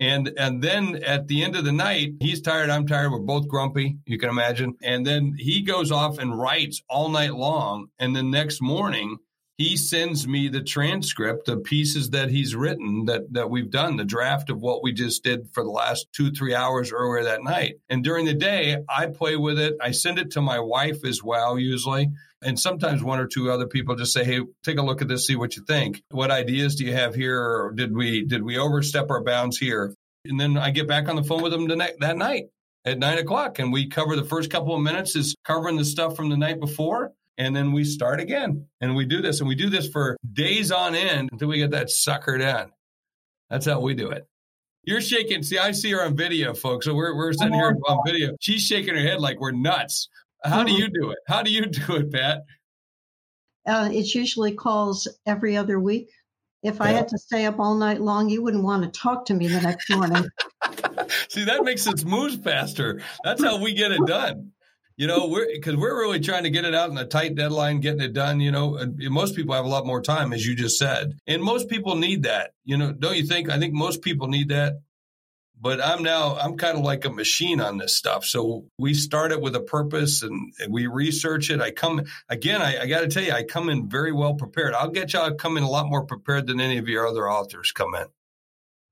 And 0.00 0.32
and 0.38 0.62
then 0.62 1.02
at 1.04 1.26
the 1.26 1.42
end 1.42 1.56
of 1.56 1.64
the 1.64 1.72
night, 1.72 2.14
he's 2.20 2.40
tired, 2.40 2.70
I'm 2.70 2.86
tired, 2.86 3.10
we're 3.10 3.18
both 3.18 3.48
grumpy, 3.48 3.98
you 4.06 4.16
can 4.16 4.28
imagine. 4.28 4.76
And 4.80 5.04
then 5.04 5.34
he 5.36 5.62
goes 5.62 5.90
off 5.90 6.18
and 6.18 6.38
writes 6.38 6.82
all 6.88 7.08
night 7.08 7.34
long. 7.34 7.88
And 7.98 8.14
the 8.14 8.22
next 8.22 8.62
morning, 8.62 9.18
he 9.58 9.76
sends 9.76 10.26
me 10.28 10.48
the 10.48 10.62
transcript, 10.62 11.46
the 11.46 11.56
pieces 11.56 12.10
that 12.10 12.30
he's 12.30 12.54
written 12.54 13.06
that, 13.06 13.32
that 13.32 13.50
we've 13.50 13.72
done, 13.72 13.96
the 13.96 14.04
draft 14.04 14.50
of 14.50 14.60
what 14.60 14.84
we 14.84 14.92
just 14.92 15.24
did 15.24 15.48
for 15.52 15.64
the 15.64 15.70
last 15.70 16.06
two, 16.12 16.30
three 16.30 16.54
hours 16.54 16.92
earlier 16.92 17.24
that 17.24 17.42
night. 17.42 17.74
And 17.88 18.04
during 18.04 18.24
the 18.24 18.34
day, 18.34 18.76
I 18.88 19.06
play 19.06 19.34
with 19.34 19.58
it. 19.58 19.74
I 19.82 19.90
send 19.90 20.20
it 20.20 20.30
to 20.32 20.40
my 20.40 20.60
wife 20.60 21.04
as 21.04 21.24
well, 21.24 21.58
usually. 21.58 22.08
And 22.40 22.58
sometimes 22.58 23.02
one 23.02 23.18
or 23.18 23.26
two 23.26 23.50
other 23.50 23.66
people 23.66 23.96
just 23.96 24.12
say, 24.12 24.22
Hey, 24.22 24.42
take 24.62 24.78
a 24.78 24.82
look 24.82 25.02
at 25.02 25.08
this, 25.08 25.26
see 25.26 25.34
what 25.34 25.56
you 25.56 25.64
think. 25.64 26.02
What 26.10 26.30
ideas 26.30 26.76
do 26.76 26.84
you 26.84 26.92
have 26.92 27.16
here? 27.16 27.42
Or 27.42 27.72
did 27.74 27.92
we, 27.92 28.24
did 28.24 28.44
we 28.44 28.58
overstep 28.58 29.10
our 29.10 29.24
bounds 29.24 29.58
here? 29.58 29.92
And 30.24 30.38
then 30.38 30.56
I 30.56 30.70
get 30.70 30.86
back 30.86 31.08
on 31.08 31.16
the 31.16 31.24
phone 31.24 31.42
with 31.42 31.50
them 31.50 31.66
the 31.66 31.74
ne- 31.74 31.96
that 31.98 32.16
night 32.16 32.44
at 32.84 32.98
nine 32.98 33.18
o'clock 33.18 33.58
and 33.58 33.72
we 33.72 33.88
cover 33.88 34.14
the 34.14 34.24
first 34.24 34.50
couple 34.50 34.74
of 34.74 34.80
minutes 34.80 35.16
is 35.16 35.34
covering 35.44 35.76
the 35.76 35.84
stuff 35.84 36.14
from 36.14 36.28
the 36.28 36.36
night 36.36 36.60
before 36.60 37.12
and 37.38 37.54
then 37.54 37.72
we 37.72 37.84
start 37.84 38.20
again. 38.20 38.66
And 38.80 38.94
we 38.96 39.06
do 39.06 39.22
this 39.22 39.40
and 39.40 39.48
we 39.48 39.54
do 39.54 39.70
this 39.70 39.88
for 39.88 40.16
days 40.32 40.72
on 40.72 40.94
end 40.94 41.30
until 41.32 41.48
we 41.48 41.58
get 41.58 41.70
that 41.70 41.88
sucker 41.88 42.36
done. 42.36 42.72
That's 43.48 43.64
how 43.64 43.80
we 43.80 43.94
do 43.94 44.10
it. 44.10 44.26
You're 44.82 45.00
shaking. 45.00 45.42
See, 45.42 45.58
I 45.58 45.72
see 45.72 45.92
her 45.92 46.04
on 46.04 46.16
video, 46.16 46.52
folks. 46.52 46.86
So 46.86 46.94
we're, 46.94 47.16
we're 47.16 47.32
sitting 47.32 47.54
here 47.54 47.76
on 47.86 47.98
video. 48.04 48.32
She's 48.40 48.62
shaking 48.62 48.94
her 48.94 49.00
head 49.00 49.20
like 49.20 49.40
we're 49.40 49.52
nuts. 49.52 50.08
How 50.44 50.64
do 50.64 50.72
you 50.72 50.88
do 50.88 51.10
it? 51.10 51.18
How 51.26 51.42
do 51.42 51.50
you 51.50 51.66
do 51.66 51.96
it, 51.96 52.12
Pat? 52.12 52.42
Uh, 53.66 53.88
it's 53.92 54.14
usually 54.14 54.52
calls 54.52 55.06
every 55.26 55.56
other 55.56 55.78
week. 55.78 56.10
If 56.62 56.80
I 56.80 56.88
had 56.88 57.06
to 57.08 57.18
stay 57.18 57.46
up 57.46 57.60
all 57.60 57.76
night 57.76 58.00
long, 58.00 58.28
you 58.28 58.42
wouldn't 58.42 58.64
want 58.64 58.82
to 58.82 59.00
talk 59.00 59.26
to 59.26 59.34
me 59.34 59.46
the 59.46 59.60
next 59.60 59.88
morning. 59.90 60.24
See, 61.28 61.44
that 61.44 61.62
makes 61.62 61.86
us 61.86 62.02
move 62.04 62.42
faster. 62.42 63.00
That's 63.22 63.44
how 63.44 63.62
we 63.62 63.74
get 63.74 63.92
it 63.92 64.04
done 64.06 64.52
you 64.98 65.06
know, 65.06 65.28
we're 65.28 65.46
because 65.46 65.76
we're 65.76 65.96
really 65.96 66.18
trying 66.18 66.42
to 66.42 66.50
get 66.50 66.64
it 66.64 66.74
out 66.74 66.90
in 66.90 66.98
a 66.98 67.06
tight 67.06 67.36
deadline, 67.36 67.78
getting 67.78 68.00
it 68.00 68.12
done. 68.12 68.40
You 68.40 68.50
know, 68.50 68.84
most 68.96 69.36
people 69.36 69.54
have 69.54 69.64
a 69.64 69.68
lot 69.68 69.86
more 69.86 70.02
time, 70.02 70.32
as 70.32 70.44
you 70.44 70.56
just 70.56 70.76
said, 70.76 71.16
and 71.24 71.40
most 71.40 71.68
people 71.68 71.94
need 71.94 72.24
that. 72.24 72.50
You 72.64 72.76
know, 72.76 72.92
don't 72.92 73.16
you 73.16 73.24
think? 73.24 73.48
I 73.48 73.60
think 73.60 73.72
most 73.72 74.02
people 74.02 74.26
need 74.26 74.48
that. 74.48 74.80
But 75.60 75.80
I'm 75.80 76.02
now 76.02 76.36
I'm 76.36 76.56
kind 76.56 76.76
of 76.76 76.82
like 76.82 77.04
a 77.04 77.10
machine 77.10 77.60
on 77.60 77.78
this 77.78 77.96
stuff. 77.96 78.24
So 78.24 78.66
we 78.76 78.92
start 78.92 79.30
it 79.30 79.40
with 79.40 79.54
a 79.54 79.60
purpose 79.60 80.24
and 80.24 80.52
we 80.68 80.88
research 80.88 81.50
it. 81.50 81.60
I 81.60 81.70
come 81.70 82.02
again. 82.28 82.60
I, 82.60 82.82
I 82.82 82.86
got 82.86 83.02
to 83.02 83.08
tell 83.08 83.22
you, 83.22 83.32
I 83.32 83.44
come 83.44 83.68
in 83.68 83.88
very 83.88 84.12
well 84.12 84.34
prepared. 84.34 84.74
I'll 84.74 84.90
get. 84.90 85.14
I 85.14 85.30
come 85.30 85.56
in 85.56 85.62
a 85.62 85.70
lot 85.70 85.88
more 85.88 86.06
prepared 86.06 86.48
than 86.48 86.60
any 86.60 86.78
of 86.78 86.88
your 86.88 87.06
other 87.06 87.30
authors 87.30 87.70
come 87.70 87.94
in. 87.94 88.06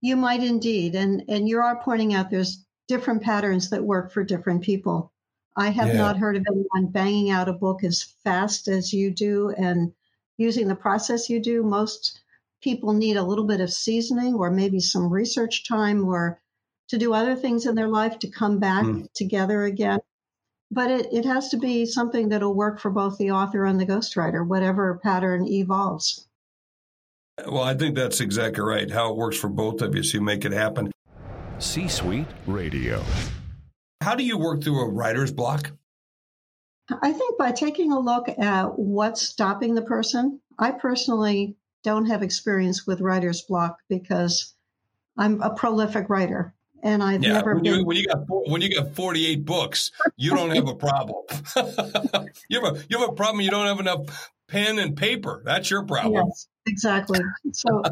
You 0.02 0.14
might 0.14 0.44
indeed, 0.44 0.94
and 0.94 1.24
and 1.28 1.48
you 1.48 1.58
are 1.58 1.82
pointing 1.82 2.14
out 2.14 2.30
there's 2.30 2.64
different 2.86 3.24
patterns 3.24 3.70
that 3.70 3.82
work 3.82 4.12
for 4.12 4.22
different 4.22 4.62
people. 4.62 5.12
I 5.56 5.70
have 5.70 5.88
yeah. 5.88 5.94
not 5.94 6.18
heard 6.18 6.36
of 6.36 6.46
anyone 6.46 6.92
banging 6.92 7.30
out 7.30 7.48
a 7.48 7.52
book 7.52 7.82
as 7.82 8.02
fast 8.22 8.68
as 8.68 8.92
you 8.92 9.10
do 9.10 9.50
and 9.56 9.92
using 10.36 10.68
the 10.68 10.74
process 10.74 11.30
you 11.30 11.40
do. 11.40 11.62
Most 11.62 12.20
people 12.62 12.92
need 12.92 13.16
a 13.16 13.22
little 13.22 13.46
bit 13.46 13.60
of 13.60 13.72
seasoning 13.72 14.34
or 14.34 14.50
maybe 14.50 14.80
some 14.80 15.10
research 15.10 15.66
time 15.66 16.06
or 16.06 16.40
to 16.88 16.98
do 16.98 17.14
other 17.14 17.34
things 17.34 17.66
in 17.66 17.74
their 17.74 17.88
life 17.88 18.18
to 18.18 18.28
come 18.28 18.58
back 18.58 18.84
mm. 18.84 19.06
together 19.14 19.64
again. 19.64 19.98
But 20.70 20.90
it, 20.90 21.12
it 21.12 21.24
has 21.24 21.48
to 21.50 21.56
be 21.56 21.86
something 21.86 22.28
that'll 22.28 22.54
work 22.54 22.80
for 22.80 22.90
both 22.90 23.18
the 23.18 23.30
author 23.30 23.64
and 23.64 23.80
the 23.80 23.86
ghostwriter, 23.86 24.46
whatever 24.46 25.00
pattern 25.02 25.46
evolves. 25.46 26.26
Well, 27.46 27.62
I 27.62 27.74
think 27.74 27.94
that's 27.94 28.20
exactly 28.20 28.62
right. 28.62 28.90
How 28.90 29.10
it 29.10 29.16
works 29.16 29.36
for 29.36 29.48
both 29.48 29.80
of 29.82 29.94
you, 29.94 30.02
so 30.02 30.18
you 30.18 30.24
make 30.24 30.44
it 30.44 30.52
happen. 30.52 30.90
C 31.58 31.86
Suite 31.86 32.26
Radio. 32.46 33.02
How 34.00 34.14
do 34.14 34.24
you 34.24 34.38
work 34.38 34.62
through 34.62 34.80
a 34.80 34.88
writer's 34.88 35.32
block? 35.32 35.72
I 37.02 37.12
think 37.12 37.38
by 37.38 37.52
taking 37.52 37.92
a 37.92 37.98
look 37.98 38.28
at 38.28 38.78
what's 38.78 39.22
stopping 39.22 39.74
the 39.74 39.82
person. 39.82 40.40
I 40.58 40.70
personally 40.70 41.56
don't 41.82 42.06
have 42.06 42.22
experience 42.22 42.86
with 42.86 43.00
writer's 43.00 43.42
block 43.42 43.80
because 43.88 44.54
I'm 45.16 45.42
a 45.42 45.54
prolific 45.54 46.08
writer 46.08 46.54
and 46.82 47.02
I've 47.02 47.22
yeah, 47.22 47.32
never 47.32 47.54
when 47.54 47.62
been. 47.64 47.74
You, 47.74 47.84
when 47.84 47.96
you 47.96 48.06
got 48.06 48.24
when 48.28 48.60
you 48.62 48.74
got 48.74 48.94
48 48.94 49.44
books, 49.44 49.90
you 50.16 50.34
don't 50.34 50.50
have 50.50 50.68
a 50.68 50.74
problem. 50.74 51.24
you 52.48 52.62
have 52.62 52.76
a 52.76 52.84
you 52.88 52.98
have 52.98 53.08
a 53.08 53.12
problem. 53.12 53.40
You 53.40 53.50
don't 53.50 53.66
have 53.66 53.80
enough 53.80 54.30
pen 54.48 54.78
and 54.78 54.96
paper. 54.96 55.42
That's 55.44 55.70
your 55.70 55.84
problem. 55.84 56.26
Yes, 56.26 56.48
exactly. 56.66 57.20
So 57.52 57.82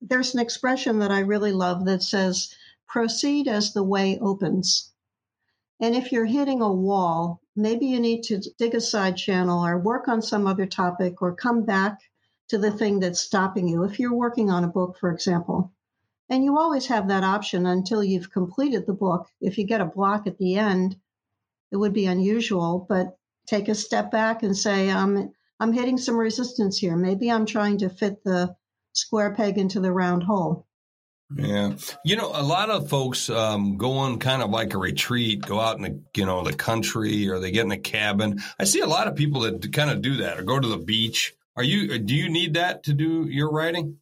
there's 0.00 0.34
an 0.34 0.40
expression 0.40 1.00
that 1.00 1.10
I 1.10 1.20
really 1.20 1.52
love 1.52 1.84
that 1.86 2.02
says, 2.02 2.54
"Proceed 2.88 3.48
as 3.48 3.74
the 3.74 3.84
way 3.84 4.18
opens." 4.20 4.91
And 5.82 5.96
if 5.96 6.12
you're 6.12 6.26
hitting 6.26 6.62
a 6.62 6.72
wall, 6.72 7.40
maybe 7.56 7.86
you 7.86 7.98
need 7.98 8.22
to 8.22 8.40
dig 8.56 8.72
a 8.76 8.80
side 8.80 9.16
channel 9.16 9.66
or 9.66 9.76
work 9.76 10.06
on 10.06 10.22
some 10.22 10.46
other 10.46 10.64
topic 10.64 11.20
or 11.20 11.34
come 11.34 11.64
back 11.64 11.98
to 12.50 12.56
the 12.56 12.70
thing 12.70 13.00
that's 13.00 13.18
stopping 13.18 13.66
you. 13.66 13.82
If 13.82 13.98
you're 13.98 14.14
working 14.14 14.48
on 14.48 14.62
a 14.62 14.68
book, 14.68 14.96
for 14.96 15.10
example, 15.10 15.72
and 16.28 16.44
you 16.44 16.56
always 16.56 16.86
have 16.86 17.08
that 17.08 17.24
option 17.24 17.66
until 17.66 18.04
you've 18.04 18.30
completed 18.30 18.86
the 18.86 18.92
book. 18.92 19.26
If 19.40 19.58
you 19.58 19.64
get 19.64 19.80
a 19.80 19.84
block 19.86 20.28
at 20.28 20.38
the 20.38 20.54
end, 20.54 20.94
it 21.72 21.76
would 21.78 21.92
be 21.92 22.06
unusual, 22.06 22.86
but 22.88 23.18
take 23.46 23.68
a 23.68 23.74
step 23.74 24.12
back 24.12 24.44
and 24.44 24.56
say, 24.56 24.88
I'm, 24.88 25.32
I'm 25.58 25.72
hitting 25.72 25.98
some 25.98 26.16
resistance 26.16 26.78
here. 26.78 26.96
Maybe 26.96 27.28
I'm 27.28 27.44
trying 27.44 27.78
to 27.78 27.88
fit 27.88 28.22
the 28.22 28.54
square 28.92 29.34
peg 29.34 29.58
into 29.58 29.80
the 29.80 29.92
round 29.92 30.22
hole. 30.22 30.64
Yeah. 31.36 31.76
You 32.04 32.16
know, 32.16 32.30
a 32.34 32.42
lot 32.42 32.70
of 32.70 32.88
folks 32.88 33.30
um, 33.30 33.76
go 33.76 33.92
on 33.92 34.18
kind 34.18 34.42
of 34.42 34.50
like 34.50 34.74
a 34.74 34.78
retreat, 34.78 35.42
go 35.42 35.60
out 35.60 35.76
in 35.76 35.82
the, 35.82 36.00
you 36.16 36.26
know, 36.26 36.42
the 36.42 36.52
country 36.52 37.28
or 37.28 37.38
they 37.38 37.50
get 37.50 37.64
in 37.64 37.72
a 37.72 37.78
cabin. 37.78 38.40
I 38.58 38.64
see 38.64 38.80
a 38.80 38.86
lot 38.86 39.08
of 39.08 39.16
people 39.16 39.42
that 39.42 39.72
kind 39.72 39.90
of 39.90 40.02
do 40.02 40.18
that 40.18 40.38
or 40.38 40.42
go 40.42 40.58
to 40.58 40.68
the 40.68 40.78
beach. 40.78 41.34
Are 41.56 41.62
you, 41.62 41.98
do 41.98 42.14
you 42.14 42.28
need 42.28 42.54
that 42.54 42.84
to 42.84 42.92
do 42.92 43.26
your 43.28 43.50
writing? 43.50 43.98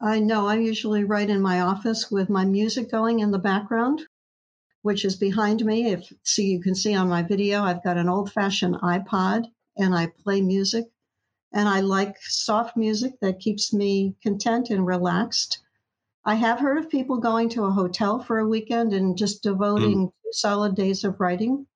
I 0.00 0.20
know. 0.20 0.46
I 0.46 0.56
usually 0.56 1.04
write 1.04 1.30
in 1.30 1.40
my 1.40 1.60
office 1.60 2.10
with 2.10 2.28
my 2.28 2.44
music 2.44 2.90
going 2.90 3.20
in 3.20 3.30
the 3.30 3.38
background, 3.38 4.02
which 4.82 5.04
is 5.04 5.16
behind 5.16 5.64
me. 5.64 5.92
If 5.92 6.12
so, 6.22 6.42
you 6.42 6.60
can 6.60 6.74
see 6.74 6.94
on 6.94 7.08
my 7.08 7.22
video, 7.22 7.62
I've 7.62 7.82
got 7.82 7.96
an 7.96 8.08
old 8.08 8.30
fashioned 8.30 8.76
iPod 8.76 9.44
and 9.76 9.94
I 9.94 10.08
play 10.22 10.40
music. 10.42 10.84
And 11.52 11.68
I 11.68 11.80
like 11.80 12.16
soft 12.20 12.76
music 12.76 13.20
that 13.20 13.38
keeps 13.38 13.72
me 13.72 14.16
content 14.22 14.70
and 14.70 14.84
relaxed. 14.84 15.63
I 16.26 16.36
have 16.36 16.58
heard 16.58 16.78
of 16.78 16.88
people 16.88 17.18
going 17.18 17.50
to 17.50 17.64
a 17.64 17.70
hotel 17.70 18.18
for 18.18 18.38
a 18.38 18.48
weekend 18.48 18.94
and 18.94 19.16
just 19.16 19.42
devoting 19.42 20.08
mm. 20.08 20.12
solid 20.32 20.74
days 20.74 21.04
of 21.04 21.20
writing. 21.20 21.66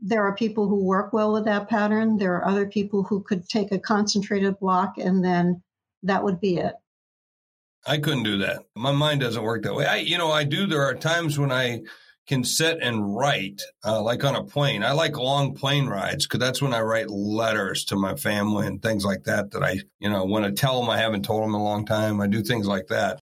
There 0.00 0.22
are 0.22 0.34
people 0.34 0.66
who 0.66 0.84
work 0.84 1.12
well 1.12 1.32
with 1.32 1.44
that 1.44 1.68
pattern. 1.68 2.16
There 2.16 2.36
are 2.36 2.48
other 2.48 2.66
people 2.66 3.02
who 3.02 3.22
could 3.22 3.48
take 3.48 3.70
a 3.70 3.78
concentrated 3.78 4.58
block 4.58 4.96
and 4.96 5.22
then 5.22 5.62
that 6.04 6.24
would 6.24 6.40
be 6.40 6.56
it. 6.56 6.74
I 7.86 7.98
couldn't 7.98 8.22
do 8.22 8.38
that. 8.38 8.64
My 8.74 8.92
mind 8.92 9.20
doesn't 9.20 9.42
work 9.42 9.64
that 9.64 9.74
way. 9.74 9.84
I, 9.84 9.96
you 9.96 10.16
know, 10.16 10.30
I 10.30 10.44
do. 10.44 10.66
There 10.66 10.84
are 10.84 10.94
times 10.94 11.38
when 11.38 11.52
I 11.52 11.82
can 12.26 12.44
sit 12.44 12.78
and 12.80 13.14
write, 13.14 13.60
uh, 13.84 14.00
like 14.00 14.24
on 14.24 14.36
a 14.36 14.44
plane. 14.44 14.84
I 14.84 14.92
like 14.92 15.18
long 15.18 15.54
plane 15.54 15.86
rides 15.86 16.24
because 16.24 16.38
that's 16.38 16.62
when 16.62 16.72
I 16.72 16.80
write 16.80 17.10
letters 17.10 17.84
to 17.86 17.96
my 17.96 18.14
family 18.14 18.66
and 18.68 18.80
things 18.80 19.04
like 19.04 19.24
that. 19.24 19.50
That 19.50 19.64
I, 19.64 19.80
you 19.98 20.08
know, 20.08 20.24
want 20.24 20.44
to 20.44 20.52
tell 20.52 20.80
them 20.80 20.88
I 20.88 20.98
haven't 20.98 21.24
told 21.24 21.42
them 21.42 21.54
in 21.54 21.60
a 21.60 21.64
long 21.64 21.84
time. 21.84 22.20
I 22.20 22.28
do 22.28 22.42
things 22.42 22.66
like 22.66 22.86
that 22.86 23.20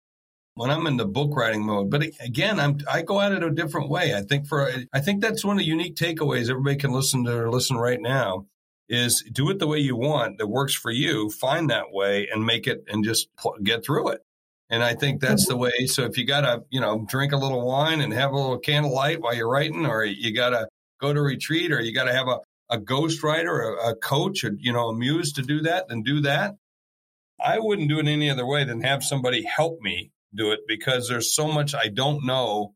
when 0.55 0.69
I'm 0.69 0.87
in 0.87 0.97
the 0.97 1.05
book 1.05 1.35
writing 1.35 1.65
mode. 1.65 1.89
But 1.89 2.03
again, 2.19 2.59
I'm 2.59 2.79
I 2.89 3.01
go 3.01 3.21
at 3.21 3.31
it 3.31 3.43
a 3.43 3.49
different 3.49 3.89
way. 3.89 4.15
I 4.15 4.21
think 4.21 4.47
for 4.47 4.71
I 4.93 4.99
think 4.99 5.21
that's 5.21 5.43
one 5.43 5.57
of 5.57 5.59
the 5.59 5.65
unique 5.65 5.95
takeaways 5.95 6.49
everybody 6.49 6.75
can 6.75 6.91
listen 6.91 7.23
to 7.25 7.35
or 7.35 7.51
listen 7.51 7.77
right 7.77 8.01
now 8.01 8.45
is 8.89 9.23
do 9.31 9.49
it 9.49 9.59
the 9.59 9.67
way 9.67 9.79
you 9.79 9.95
want 9.95 10.37
that 10.37 10.47
works 10.47 10.73
for 10.73 10.91
you. 10.91 11.29
Find 11.29 11.69
that 11.69 11.91
way 11.91 12.27
and 12.31 12.45
make 12.45 12.67
it 12.67 12.83
and 12.87 13.03
just 13.03 13.29
get 13.63 13.83
through 13.83 14.09
it. 14.09 14.21
And 14.69 14.83
I 14.83 14.95
think 14.95 15.21
that's 15.21 15.47
the 15.47 15.57
way. 15.57 15.85
So 15.85 16.03
if 16.03 16.17
you 16.17 16.25
got 16.25 16.41
to, 16.41 16.63
you 16.69 16.81
know, 16.81 17.05
drink 17.07 17.31
a 17.31 17.37
little 17.37 17.65
wine 17.65 18.01
and 18.01 18.13
have 18.13 18.31
a 18.31 18.35
little 18.35 18.57
candlelight 18.57 19.21
while 19.21 19.35
you're 19.35 19.49
writing, 19.49 19.85
or 19.85 20.03
you 20.03 20.33
got 20.33 20.49
to 20.49 20.67
go 20.99 21.13
to 21.13 21.21
retreat, 21.21 21.71
or 21.71 21.79
you 21.79 21.93
got 21.93 22.05
to 22.05 22.13
have 22.13 22.27
a, 22.27 22.39
a 22.69 22.79
ghostwriter, 22.79 23.77
a, 23.77 23.89
a 23.89 23.95
coach, 23.95 24.43
or, 24.43 24.55
you 24.57 24.73
know, 24.73 24.89
a 24.89 24.95
muse 24.95 25.33
to 25.33 25.43
do 25.43 25.61
that, 25.61 25.89
then 25.89 26.01
do 26.01 26.21
that. 26.21 26.55
I 27.39 27.59
wouldn't 27.59 27.89
do 27.89 27.99
it 27.99 28.07
any 28.07 28.29
other 28.29 28.45
way 28.45 28.63
than 28.63 28.81
have 28.81 29.03
somebody 29.03 29.43
help 29.43 29.79
me 29.81 30.11
do 30.35 30.51
it 30.51 30.61
because 30.67 31.07
there's 31.07 31.35
so 31.35 31.47
much 31.47 31.75
I 31.75 31.87
don't 31.87 32.25
know 32.25 32.73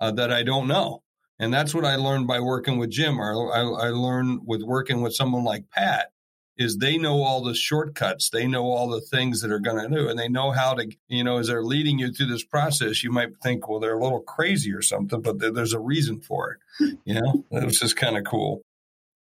uh, 0.00 0.10
that 0.12 0.32
I 0.32 0.42
don't 0.42 0.68
know. 0.68 1.02
And 1.38 1.52
that's 1.52 1.74
what 1.74 1.86
I 1.86 1.96
learned 1.96 2.26
by 2.26 2.40
working 2.40 2.78
with 2.78 2.90
Jim. 2.90 3.18
or 3.18 3.54
I, 3.54 3.86
I 3.86 3.90
learned 3.90 4.42
with 4.44 4.62
working 4.62 5.00
with 5.00 5.14
someone 5.14 5.42
like 5.42 5.70
Pat 5.70 6.12
is 6.60 6.76
they 6.76 6.98
know 6.98 7.22
all 7.22 7.42
the 7.42 7.54
shortcuts. 7.54 8.28
They 8.28 8.46
know 8.46 8.64
all 8.64 8.90
the 8.90 9.00
things 9.00 9.40
that 9.40 9.50
are 9.50 9.58
going 9.58 9.82
to 9.82 9.96
do, 9.96 10.08
and 10.10 10.18
they 10.18 10.28
know 10.28 10.50
how 10.50 10.74
to, 10.74 10.86
you 11.08 11.24
know, 11.24 11.38
as 11.38 11.46
they're 11.46 11.64
leading 11.64 11.98
you 11.98 12.12
through 12.12 12.26
this 12.26 12.44
process, 12.44 13.02
you 13.02 13.10
might 13.10 13.30
think, 13.42 13.66
well, 13.66 13.80
they're 13.80 13.98
a 13.98 14.02
little 14.02 14.20
crazy 14.20 14.70
or 14.72 14.82
something, 14.82 15.22
but 15.22 15.38
there's 15.38 15.72
a 15.72 15.80
reason 15.80 16.20
for 16.20 16.52
it. 16.52 16.98
You 17.04 17.14
know, 17.14 17.44
it 17.50 17.64
was 17.64 17.78
just 17.78 17.96
kind 17.96 18.18
of 18.18 18.24
cool. 18.24 18.60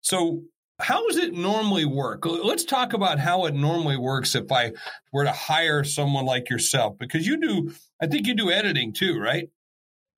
So, 0.01 0.41
how 0.79 1.07
does 1.07 1.17
it 1.17 1.33
normally 1.33 1.85
work? 1.85 2.25
Let's 2.25 2.63
talk 2.63 2.93
about 2.93 3.19
how 3.19 3.45
it 3.45 3.55
normally 3.55 3.97
works 3.97 4.35
if 4.35 4.51
I 4.51 4.73
were 5.11 5.23
to 5.23 5.31
hire 5.31 5.83
someone 5.83 6.25
like 6.25 6.49
yourself, 6.49 6.97
because 6.99 7.25
you 7.25 7.39
do, 7.39 7.73
I 8.01 8.07
think 8.07 8.27
you 8.27 8.35
do 8.35 8.51
editing 8.51 8.93
too, 8.93 9.19
right? 9.19 9.49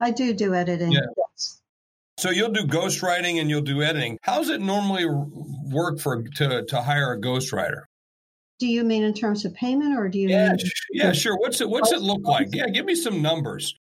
I 0.02 0.12
do 0.12 0.34
do 0.34 0.54
editing. 0.54 0.92
Yeah. 0.92 1.00
Yes. 1.18 1.62
So 2.18 2.30
you'll 2.30 2.52
do 2.52 2.64
ghostwriting 2.64 3.40
and 3.40 3.50
you'll 3.50 3.62
do 3.62 3.82
editing. 3.82 4.18
How 4.22 4.40
does 4.40 4.50
it 4.50 4.60
normally 4.60 5.06
work 5.06 6.00
for 6.00 6.24
to 6.24 6.66
to 6.66 6.82
hire 6.82 7.14
a 7.14 7.20
ghostwriter? 7.20 7.84
Do 8.60 8.68
you 8.68 8.84
mean 8.84 9.04
in 9.04 9.14
terms 9.14 9.46
of 9.46 9.54
payment, 9.54 9.98
or 9.98 10.10
do 10.10 10.20
you? 10.20 10.28
Yeah, 10.28 10.50
mean- 10.50 10.72
yeah, 10.92 11.12
sure. 11.14 11.38
What's 11.38 11.62
it 11.62 11.70
What's 11.70 11.94
it 11.94 12.02
look 12.02 12.26
like? 12.26 12.50
Yeah, 12.52 12.68
give 12.68 12.86
me 12.86 12.96
some 12.96 13.22
numbers. 13.22 13.80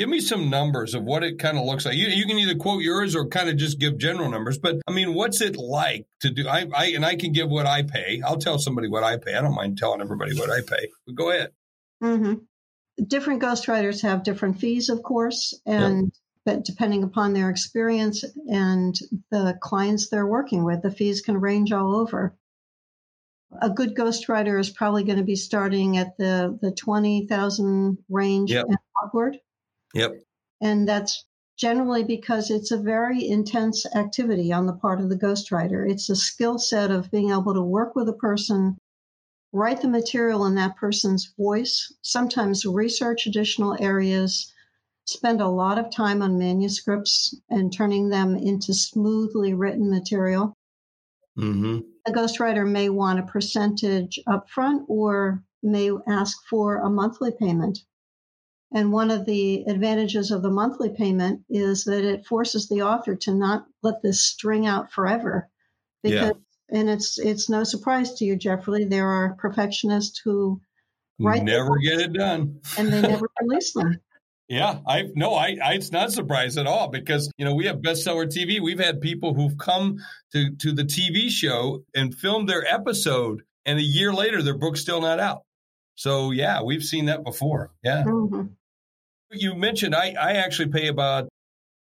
Give 0.00 0.08
me 0.08 0.20
some 0.20 0.48
numbers 0.48 0.94
of 0.94 1.02
what 1.02 1.22
it 1.22 1.38
kind 1.38 1.58
of 1.58 1.66
looks 1.66 1.84
like. 1.84 1.94
You, 1.94 2.06
you 2.06 2.24
can 2.24 2.38
either 2.38 2.54
quote 2.54 2.80
yours 2.80 3.14
or 3.14 3.26
kind 3.26 3.50
of 3.50 3.58
just 3.58 3.78
give 3.78 3.98
general 3.98 4.30
numbers. 4.30 4.56
But 4.56 4.76
I 4.88 4.92
mean, 4.92 5.12
what's 5.12 5.42
it 5.42 5.58
like 5.58 6.06
to 6.20 6.30
do? 6.30 6.48
I, 6.48 6.64
I 6.74 6.86
and 6.92 7.04
I 7.04 7.16
can 7.16 7.32
give 7.32 7.50
what 7.50 7.66
I 7.66 7.82
pay. 7.82 8.22
I'll 8.24 8.38
tell 8.38 8.58
somebody 8.58 8.88
what 8.88 9.04
I 9.04 9.18
pay. 9.18 9.34
I 9.34 9.42
don't 9.42 9.54
mind 9.54 9.76
telling 9.76 10.00
everybody 10.00 10.34
what 10.38 10.48
I 10.48 10.62
pay. 10.62 10.88
But 11.04 11.16
go 11.16 11.30
ahead. 11.30 11.50
Mm-hmm. 12.02 13.04
Different 13.04 13.42
ghostwriters 13.42 14.00
have 14.00 14.24
different 14.24 14.58
fees, 14.58 14.88
of 14.88 15.02
course, 15.02 15.52
and 15.66 16.04
yep. 16.04 16.12
but 16.46 16.64
depending 16.64 17.02
upon 17.02 17.34
their 17.34 17.50
experience 17.50 18.24
and 18.50 18.98
the 19.30 19.58
clients 19.60 20.08
they're 20.08 20.26
working 20.26 20.64
with, 20.64 20.80
the 20.80 20.90
fees 20.90 21.20
can 21.20 21.38
range 21.38 21.72
all 21.72 21.94
over 21.94 22.34
a 23.60 23.68
good 23.68 23.94
ghostwriter 23.94 24.58
is 24.58 24.70
probably 24.70 25.04
going 25.04 25.18
to 25.18 25.24
be 25.24 25.36
starting 25.36 25.98
at 25.98 26.16
the 26.16 26.58
the 26.62 26.72
20,000 26.72 27.98
range 28.08 28.52
yep. 28.52 28.64
and 28.66 28.78
upward. 29.04 29.36
Yep. 29.94 30.22
And 30.60 30.88
that's 30.88 31.24
generally 31.56 32.04
because 32.04 32.50
it's 32.50 32.70
a 32.70 32.78
very 32.78 33.26
intense 33.28 33.84
activity 33.94 34.52
on 34.52 34.66
the 34.66 34.72
part 34.72 35.00
of 35.00 35.08
the 35.08 35.18
ghostwriter. 35.18 35.88
It's 35.90 36.08
a 36.08 36.16
skill 36.16 36.58
set 36.58 36.90
of 36.90 37.10
being 37.10 37.30
able 37.30 37.54
to 37.54 37.62
work 37.62 37.94
with 37.94 38.08
a 38.08 38.14
person, 38.14 38.78
write 39.52 39.82
the 39.82 39.88
material 39.88 40.46
in 40.46 40.54
that 40.54 40.76
person's 40.76 41.34
voice, 41.36 41.92
sometimes 42.02 42.64
research 42.64 43.26
additional 43.26 43.76
areas, 43.80 44.52
spend 45.04 45.40
a 45.40 45.48
lot 45.48 45.78
of 45.78 45.90
time 45.90 46.22
on 46.22 46.38
manuscripts 46.38 47.34
and 47.50 47.72
turning 47.72 48.08
them 48.08 48.36
into 48.36 48.72
smoothly 48.72 49.52
written 49.52 49.90
material. 49.90 50.54
Mm-hmm. 51.38 51.80
A 52.06 52.12
ghostwriter 52.12 52.66
may 52.66 52.88
want 52.88 53.18
a 53.18 53.24
percentage 53.24 54.18
upfront 54.28 54.84
or 54.88 55.42
may 55.62 55.90
ask 56.08 56.38
for 56.48 56.78
a 56.78 56.88
monthly 56.88 57.32
payment. 57.32 57.80
And 58.72 58.92
one 58.92 59.10
of 59.10 59.26
the 59.26 59.64
advantages 59.66 60.30
of 60.30 60.42
the 60.42 60.50
monthly 60.50 60.90
payment 60.90 61.42
is 61.48 61.84
that 61.84 62.04
it 62.04 62.26
forces 62.26 62.68
the 62.68 62.82
author 62.82 63.16
to 63.16 63.34
not 63.34 63.66
let 63.82 64.02
this 64.02 64.20
string 64.20 64.66
out 64.66 64.92
forever. 64.92 65.48
Because 66.02 66.34
yeah. 66.70 66.78
and 66.78 66.88
it's 66.88 67.18
it's 67.18 67.48
no 67.48 67.64
surprise 67.64 68.14
to 68.14 68.24
you, 68.24 68.36
Jeffrey, 68.36 68.84
there 68.84 69.08
are 69.08 69.34
perfectionists 69.38 70.20
who 70.24 70.60
write 71.18 71.42
never 71.42 71.78
get 71.78 72.00
it 72.00 72.12
done. 72.12 72.60
and 72.78 72.92
they 72.92 73.02
never 73.02 73.28
release 73.40 73.72
them. 73.72 73.96
Yeah, 74.50 74.80
I 74.84 75.04
no, 75.14 75.34
I, 75.34 75.58
I 75.62 75.74
it's 75.74 75.92
not 75.92 76.10
surprised 76.10 76.58
at 76.58 76.66
all 76.66 76.88
because 76.88 77.30
you 77.38 77.44
know 77.44 77.54
we 77.54 77.66
have 77.66 77.76
bestseller 77.76 78.26
TV. 78.26 78.60
We've 78.60 78.80
had 78.80 79.00
people 79.00 79.32
who've 79.32 79.56
come 79.56 79.98
to 80.32 80.56
to 80.56 80.72
the 80.72 80.82
TV 80.82 81.30
show 81.30 81.84
and 81.94 82.12
filmed 82.12 82.48
their 82.48 82.66
episode, 82.66 83.42
and 83.64 83.78
a 83.78 83.82
year 83.82 84.12
later 84.12 84.42
their 84.42 84.58
book's 84.58 84.80
still 84.80 85.02
not 85.02 85.20
out. 85.20 85.42
So 85.94 86.32
yeah, 86.32 86.64
we've 86.64 86.82
seen 86.82 87.04
that 87.04 87.22
before. 87.22 87.70
Yeah. 87.84 88.02
Mm-hmm. 88.04 88.46
You 89.32 89.54
mentioned 89.54 89.94
I, 89.94 90.14
I 90.20 90.32
actually 90.32 90.68
pay 90.68 90.88
about 90.88 91.28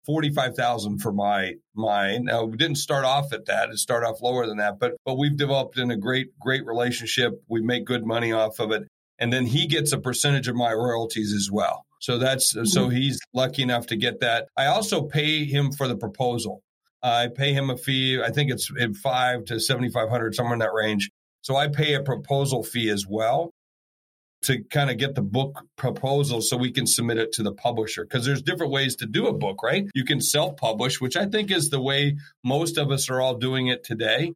forty 0.05 0.31
five 0.31 0.55
thousand 0.55 0.99
for 0.99 1.13
my 1.13 1.55
mine. 1.75 2.25
Now 2.25 2.45
we 2.45 2.57
didn't 2.57 2.77
start 2.77 3.05
off 3.05 3.33
at 3.33 3.47
that; 3.47 3.71
it 3.71 3.79
started 3.79 4.07
off 4.07 4.21
lower 4.23 4.47
than 4.47 4.59
that, 4.59 4.79
but 4.79 4.97
but 5.05 5.19
we've 5.19 5.37
developed 5.37 5.79
in 5.79 5.91
a 5.91 5.97
great 5.97 6.39
great 6.39 6.67
relationship. 6.67 7.43
We 7.49 7.63
make 7.63 7.85
good 7.85 8.05
money 8.05 8.33
off 8.33 8.59
of 8.59 8.73
it, 8.73 8.87
and 9.19 9.33
then 9.33 9.47
he 9.47 9.67
gets 9.67 9.93
a 9.93 9.99
percentage 9.99 10.49
of 10.49 10.57
my 10.57 10.73
royalties 10.73 11.33
as 11.33 11.51
well. 11.51 11.85
So 12.01 12.19
that's 12.19 12.55
mm-hmm. 12.55 12.67
so 12.67 12.89
he's 12.89 13.19
lucky 13.33 13.63
enough 13.63 13.87
to 13.89 13.97
get 13.97 14.21
that. 14.21 14.49
I 14.57 14.67
also 14.67 15.03
pay 15.03 15.45
him 15.45 15.73
for 15.73 15.89
the 15.89 15.97
proposal. 15.97 16.63
I 17.03 17.29
pay 17.29 17.55
him 17.55 17.71
a 17.71 17.77
fee. 17.77 18.21
I 18.21 18.31
think 18.31 18.51
it's 18.51 18.71
in 18.77 18.95
five 18.95 19.47
to 19.47 19.61
seventy 19.61 19.91
five 19.91 20.11
hundred, 20.11 20.35
somewhere 20.35 20.55
in 20.55 20.61
that 20.61 20.75
range. 20.75 21.11
So 21.43 21.57
I 21.57 21.69
pay 21.69 21.95
a 21.95 22.03
proposal 22.03 22.63
fee 22.63 22.91
as 22.91 23.07
well 23.07 23.51
to 24.43 24.63
kind 24.65 24.91
of 24.91 24.99
get 24.99 25.15
the 25.15 25.23
book 25.23 25.65
proposal 25.77 26.41
so 26.41 26.57
we 26.57 26.71
can 26.71 26.87
submit 26.87 27.19
it 27.19 27.33
to 27.33 27.43
the 27.43 27.53
publisher. 27.53 28.05
Because 28.05 28.25
there's 28.25 28.43
different 28.43 28.73
ways 28.73 28.97
to 28.97 29.07
do 29.07 29.27
a 29.27 29.33
book 29.33 29.63
right? 29.63 29.87
You 29.95 30.05
can 30.05 30.21
self-publish 30.21 31.01
which 31.01 31.17
i 31.17 31.27
think 31.27 31.51
is 31.51 31.71
the 31.71 31.81
way 31.81 32.17
most 32.45 32.79
of 32.79 32.91
us 32.91 33.09
are 33.11 33.21
all 33.21 33.35
doing 33.35 33.69
it 33.69 33.85
today 33.85 34.33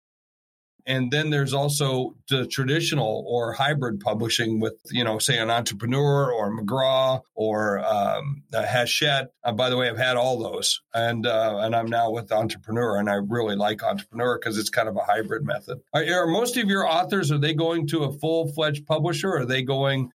and 0.87 1.11
then 1.11 1.31
there's 1.31 1.55
also 1.55 2.15
the 2.29 2.47
traditional 2.47 3.25
or 3.27 3.53
hybrid 3.53 4.01
publishing 4.01 4.61
with, 4.61 4.75
you 4.91 5.03
know, 5.03 5.19
say 5.19 5.39
an 5.39 5.51
entrepreneur 5.51 6.31
or 6.31 6.51
McGraw 6.51 7.23
or 7.35 7.79
um, 7.85 8.43
Hachette. 8.53 9.31
Uh, 9.43 9.53
by 9.53 9.71
the 9.71 9.77
way, 9.77 9.89
I've 9.89 9.97
had 9.97 10.17
all 10.17 10.39
those, 10.39 10.83
and 10.93 11.27
uh, 11.27 11.59
and 11.63 11.75
I'm 11.75 11.87
now 11.87 12.11
with 12.11 12.33
entrepreneur, 12.33 12.99
and 12.99 13.09
I 13.09 13.15
really 13.15 13.57
like 13.57 13.83
entrepreneur 13.83 14.39
because 14.39 14.59
it's 14.59 14.71
kind 14.71 14.89
of 14.89 14.97
a 14.97 15.05
hybrid 15.05 15.45
method. 15.45 15.81
Are, 15.95 16.05
are 16.05 16.27
most 16.27 16.57
of 16.57 16.69
your 16.69 16.87
authors 16.87 17.33
are 17.33 17.39
they 17.39 17.55
going 17.55 17.87
to 17.89 18.05
a 18.05 18.13
full 18.13 18.53
fledged 18.53 18.87
publisher? 18.87 19.31
or 19.31 19.41
Are 19.41 19.47
they 19.47 19.63
going 19.63 20.11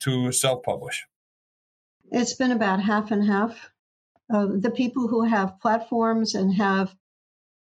to 0.00 0.32
self 0.32 0.62
publish? 0.62 1.04
It's 2.10 2.34
been 2.34 2.52
about 2.52 2.80
half 2.80 3.10
and 3.10 3.24
half. 3.24 3.70
Uh, 4.32 4.46
the 4.58 4.70
people 4.70 5.08
who 5.08 5.24
have 5.24 5.60
platforms 5.60 6.34
and 6.34 6.54
have 6.54 6.94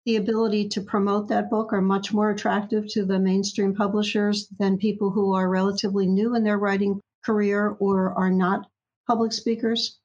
the 0.05 0.17
ability 0.17 0.69
to 0.69 0.83
promote 0.83 1.29
that 1.29 1.49
book 1.49 1.73
are 1.73 1.81
much 1.81 2.13
more 2.13 2.31
attractive 2.31 2.87
to 2.89 3.05
the 3.05 3.19
mainstream 3.19 3.75
publishers 3.75 4.49
than 4.59 4.77
people 4.77 5.11
who 5.11 5.35
are 5.35 5.49
relatively 5.49 6.07
new 6.07 6.35
in 6.35 6.45
their 6.45 6.59
writing 6.59 7.01
career 7.25 7.77
or 7.81 8.13
are 8.13 8.31
not 8.31 8.69
public 9.07 9.33
speakers. 9.33 9.99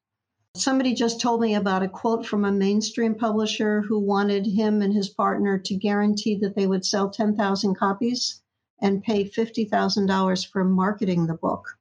Somebody 0.56 0.94
just 0.94 1.20
told 1.20 1.40
me 1.40 1.54
about 1.54 1.82
a 1.82 1.88
quote 1.88 2.26
from 2.26 2.44
a 2.44 2.50
mainstream 2.50 3.14
publisher 3.14 3.82
who 3.82 4.00
wanted 4.00 4.46
him 4.46 4.82
and 4.82 4.92
his 4.92 5.08
partner 5.08 5.58
to 5.58 5.76
guarantee 5.76 6.36
that 6.38 6.56
they 6.56 6.66
would 6.66 6.84
sell 6.84 7.10
10,000 7.10 7.74
copies 7.74 8.40
and 8.80 9.02
pay 9.02 9.28
$50,000 9.28 10.46
for 10.48 10.64
marketing 10.64 11.26
the 11.26 11.34
book. 11.34 11.76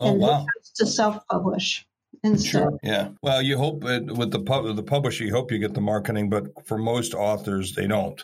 Oh, 0.00 0.06
and 0.06 0.20
wow. 0.20 0.46
to 0.74 0.86
self 0.86 1.26
publish 1.28 1.86
instead. 2.22 2.50
Sure. 2.50 2.78
Yeah. 2.82 3.10
Well, 3.22 3.42
you 3.42 3.56
hope 3.56 3.84
it, 3.84 4.06
with 4.06 4.30
the 4.30 4.40
pub, 4.40 4.74
the 4.76 4.82
publisher, 4.82 5.24
you 5.24 5.32
hope 5.32 5.50
you 5.50 5.58
get 5.58 5.74
the 5.74 5.80
marketing, 5.80 6.30
but 6.30 6.66
for 6.66 6.78
most 6.78 7.14
authors, 7.14 7.74
they 7.74 7.86
don't. 7.86 8.22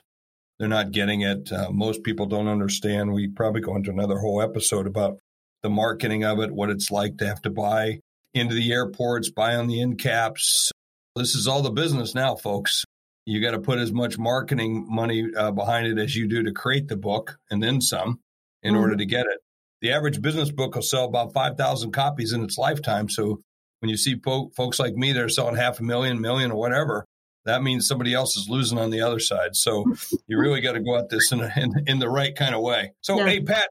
They're 0.58 0.68
not 0.68 0.92
getting 0.92 1.20
it. 1.20 1.52
Uh, 1.52 1.70
most 1.70 2.02
people 2.02 2.26
don't 2.26 2.48
understand. 2.48 3.12
We 3.12 3.28
probably 3.28 3.60
go 3.60 3.76
into 3.76 3.90
another 3.90 4.18
whole 4.18 4.40
episode 4.40 4.86
about 4.86 5.18
the 5.62 5.70
marketing 5.70 6.24
of 6.24 6.38
it, 6.40 6.52
what 6.52 6.70
it's 6.70 6.90
like 6.90 7.18
to 7.18 7.26
have 7.26 7.42
to 7.42 7.50
buy 7.50 8.00
into 8.34 8.54
the 8.54 8.72
airports, 8.72 9.30
buy 9.30 9.54
on 9.54 9.66
the 9.66 9.80
end 9.80 9.98
caps. 9.98 10.70
This 11.14 11.34
is 11.34 11.48
all 11.48 11.62
the 11.62 11.70
business 11.70 12.14
now, 12.14 12.36
folks. 12.36 12.84
You 13.24 13.40
got 13.40 13.52
to 13.52 13.58
put 13.58 13.78
as 13.78 13.92
much 13.92 14.18
marketing 14.18 14.86
money 14.88 15.26
uh, 15.36 15.50
behind 15.50 15.86
it 15.86 15.98
as 15.98 16.14
you 16.14 16.28
do 16.28 16.42
to 16.44 16.52
create 16.52 16.88
the 16.88 16.96
book 16.96 17.38
and 17.50 17.62
then 17.62 17.80
some 17.80 18.20
in 18.62 18.72
mm-hmm. 18.72 18.82
order 18.82 18.96
to 18.96 19.06
get 19.06 19.26
it. 19.26 19.40
The 19.82 19.92
average 19.92 20.22
business 20.22 20.50
book 20.50 20.74
will 20.74 20.82
sell 20.82 21.04
about 21.04 21.32
5,000 21.32 21.92
copies 21.92 22.32
in 22.32 22.44
its 22.44 22.56
lifetime. 22.56 23.08
So 23.08 23.40
when 23.80 23.90
you 23.90 23.96
see 23.96 24.16
po- 24.16 24.50
folks 24.56 24.78
like 24.78 24.94
me 24.94 25.12
that 25.12 25.22
are 25.22 25.28
selling 25.28 25.56
half 25.56 25.80
a 25.80 25.82
million, 25.82 26.20
million, 26.20 26.50
or 26.50 26.58
whatever, 26.58 27.04
that 27.44 27.62
means 27.62 27.86
somebody 27.86 28.12
else 28.12 28.36
is 28.36 28.48
losing 28.48 28.78
on 28.78 28.90
the 28.90 29.00
other 29.00 29.20
side. 29.20 29.56
So 29.56 29.84
you 30.26 30.38
really 30.38 30.60
got 30.60 30.72
to 30.72 30.80
go 30.80 30.96
at 30.96 31.08
this 31.08 31.32
in, 31.32 31.40
in, 31.40 31.72
in, 31.86 31.98
the 31.98 32.08
right 32.08 32.34
kind 32.34 32.54
of 32.54 32.62
way. 32.62 32.92
So, 33.00 33.16
yeah. 33.18 33.26
hey, 33.26 33.40
Pat, 33.40 33.68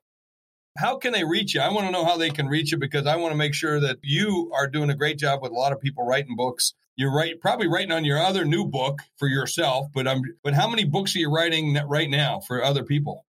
how 0.78 0.98
can 0.98 1.14
they 1.14 1.24
reach 1.24 1.54
you? 1.54 1.62
I 1.62 1.70
want 1.70 1.86
to 1.86 1.92
know 1.92 2.06
how 2.06 2.18
they 2.18 2.30
can 2.30 2.48
reach 2.48 2.72
you 2.72 2.78
because 2.78 3.06
I 3.06 3.16
want 3.16 3.32
to 3.32 3.38
make 3.38 3.54
sure 3.54 3.80
that 3.80 3.98
you 4.02 4.52
are 4.54 4.68
doing 4.68 4.90
a 4.90 4.96
great 4.96 5.18
job 5.18 5.42
with 5.42 5.52
a 5.52 5.56
lot 5.56 5.72
of 5.72 5.80
people 5.80 6.06
writing 6.06 6.36
books. 6.36 6.74
You're 6.98 7.14
right, 7.14 7.40
probably 7.40 7.68
writing 7.68 7.92
on 7.92 8.06
your 8.06 8.20
other 8.20 8.46
new 8.46 8.66
book 8.66 9.00
for 9.18 9.28
yourself, 9.28 9.88
but 9.94 10.08
I'm. 10.08 10.22
But 10.44 10.54
how 10.54 10.70
many 10.70 10.86
books 10.86 11.14
are 11.16 11.20
you 11.20 11.30
writing 11.30 11.78
right 11.88 12.10
now 12.10 12.40
for 12.40 12.64
other 12.64 12.84
people? 12.84 13.26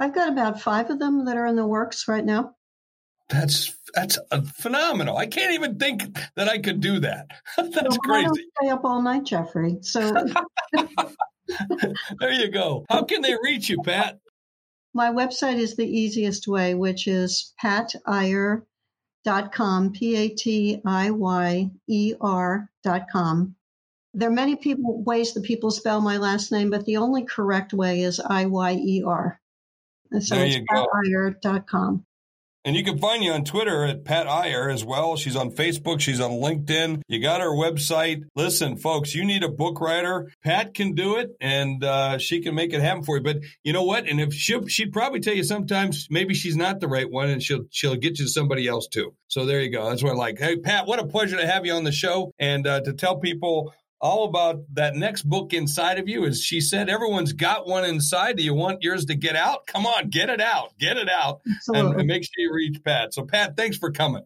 I've 0.00 0.14
got 0.14 0.32
about 0.32 0.60
five 0.60 0.90
of 0.90 0.98
them 0.98 1.26
that 1.26 1.36
are 1.36 1.46
in 1.46 1.54
the 1.54 1.66
works 1.66 2.08
right 2.08 2.24
now. 2.24 2.56
That's 3.30 3.76
that's 3.94 4.18
phenomenal. 4.56 5.16
I 5.16 5.26
can't 5.26 5.54
even 5.54 5.78
think 5.78 6.18
that 6.36 6.48
I 6.48 6.58
could 6.58 6.80
do 6.80 7.00
that. 7.00 7.30
that's 7.56 7.72
well, 7.72 7.98
crazy. 7.98 8.24
I 8.24 8.26
don't 8.26 8.38
stay 8.62 8.68
up 8.70 8.84
all 8.84 9.02
night, 9.02 9.24
Jeffrey. 9.24 9.78
So 9.82 10.12
there 12.18 12.32
you 12.32 12.48
go. 12.48 12.84
How 12.88 13.04
can 13.04 13.22
they 13.22 13.34
reach 13.42 13.68
you, 13.68 13.82
Pat? 13.82 14.18
My 14.94 15.10
website 15.10 15.58
is 15.58 15.76
the 15.76 15.86
easiest 15.86 16.48
way, 16.48 16.74
which 16.74 17.06
is 17.06 17.52
Pat 17.58 17.94
Iyer, 18.06 18.66
dot 19.24 19.52
com, 19.52 19.92
P 19.92 20.16
A 20.16 20.28
T 20.28 20.80
I 20.84 21.10
Y 21.10 21.70
E 21.88 22.14
R 22.20 22.70
dot 22.82 23.02
com. 23.12 23.54
There 24.12 24.28
are 24.28 24.32
many 24.32 24.56
people 24.56 25.04
ways 25.04 25.34
that 25.34 25.44
people 25.44 25.70
spell 25.70 26.00
my 26.00 26.16
last 26.16 26.50
name, 26.50 26.70
but 26.70 26.84
the 26.84 26.96
only 26.96 27.24
correct 27.24 27.72
way 27.72 28.00
is 28.00 28.18
I 28.18 28.46
Y 28.46 28.72
E 28.72 29.02
R. 29.06 29.40
So 30.18 30.34
There 30.34 30.46
it's 30.46 30.56
you 30.56 30.64
go. 30.64 30.88
patiyer.com. 30.92 32.04
And 32.64 32.76
you 32.76 32.84
can 32.84 32.98
find 32.98 33.24
you 33.24 33.32
on 33.32 33.44
Twitter 33.44 33.84
at 33.84 34.04
Pat 34.04 34.26
Iyer 34.28 34.68
as 34.68 34.84
well. 34.84 35.16
She's 35.16 35.36
on 35.36 35.50
Facebook. 35.50 36.00
She's 36.00 36.20
on 36.20 36.32
LinkedIn. 36.32 37.00
You 37.08 37.20
got 37.20 37.40
her 37.40 37.50
website. 37.50 38.24
Listen, 38.36 38.76
folks, 38.76 39.14
you 39.14 39.24
need 39.24 39.42
a 39.42 39.48
book 39.48 39.80
writer. 39.80 40.30
Pat 40.44 40.74
can 40.74 40.94
do 40.94 41.16
it 41.16 41.30
and 41.40 41.82
uh, 41.82 42.18
she 42.18 42.42
can 42.42 42.54
make 42.54 42.74
it 42.74 42.82
happen 42.82 43.02
for 43.02 43.16
you. 43.16 43.22
But 43.22 43.38
you 43.64 43.72
know 43.72 43.84
what? 43.84 44.06
And 44.06 44.20
if 44.20 44.34
she 44.34 44.60
she'd 44.68 44.92
probably 44.92 45.20
tell 45.20 45.34
you 45.34 45.42
sometimes 45.44 46.08
maybe 46.10 46.34
she's 46.34 46.56
not 46.56 46.80
the 46.80 46.88
right 46.88 47.10
one 47.10 47.30
and 47.30 47.42
she'll 47.42 47.64
she'll 47.70 47.96
get 47.96 48.18
you 48.18 48.26
to 48.26 48.30
somebody 48.30 48.68
else 48.68 48.88
too. 48.88 49.14
So 49.28 49.46
there 49.46 49.62
you 49.62 49.70
go. 49.70 49.88
That's 49.88 50.02
what 50.02 50.12
I 50.12 50.16
like. 50.16 50.38
Hey, 50.38 50.56
Pat, 50.56 50.86
what 50.86 50.98
a 50.98 51.06
pleasure 51.06 51.38
to 51.38 51.46
have 51.46 51.64
you 51.64 51.72
on 51.72 51.84
the 51.84 51.92
show 51.92 52.32
and 52.38 52.66
uh, 52.66 52.80
to 52.82 52.92
tell 52.92 53.18
people 53.18 53.72
all 54.00 54.24
about 54.24 54.62
that 54.74 54.94
next 54.94 55.22
book 55.22 55.52
inside 55.52 55.98
of 55.98 56.08
you. 56.08 56.24
As 56.24 56.42
she 56.42 56.60
said, 56.60 56.88
everyone's 56.88 57.32
got 57.32 57.66
one 57.66 57.84
inside. 57.84 58.36
Do 58.36 58.42
you 58.42 58.54
want 58.54 58.82
yours 58.82 59.04
to 59.06 59.14
get 59.14 59.36
out? 59.36 59.66
Come 59.66 59.86
on, 59.86 60.08
get 60.08 60.30
it 60.30 60.40
out. 60.40 60.76
Get 60.78 60.96
it 60.96 61.08
out 61.08 61.40
and, 61.68 61.94
and 61.94 62.06
make 62.06 62.24
sure 62.24 62.32
you 62.38 62.52
reach 62.52 62.82
Pat. 62.82 63.12
So, 63.12 63.24
Pat, 63.24 63.56
thanks 63.56 63.76
for 63.76 63.90
coming. 63.90 64.24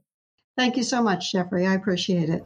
Thank 0.57 0.77
you 0.77 0.85
so 0.85 1.03
much, 1.03 1.33
Jeffrey. 1.33 1.67
I 1.67 1.75
appreciate 1.75 2.29
it. 2.29 2.45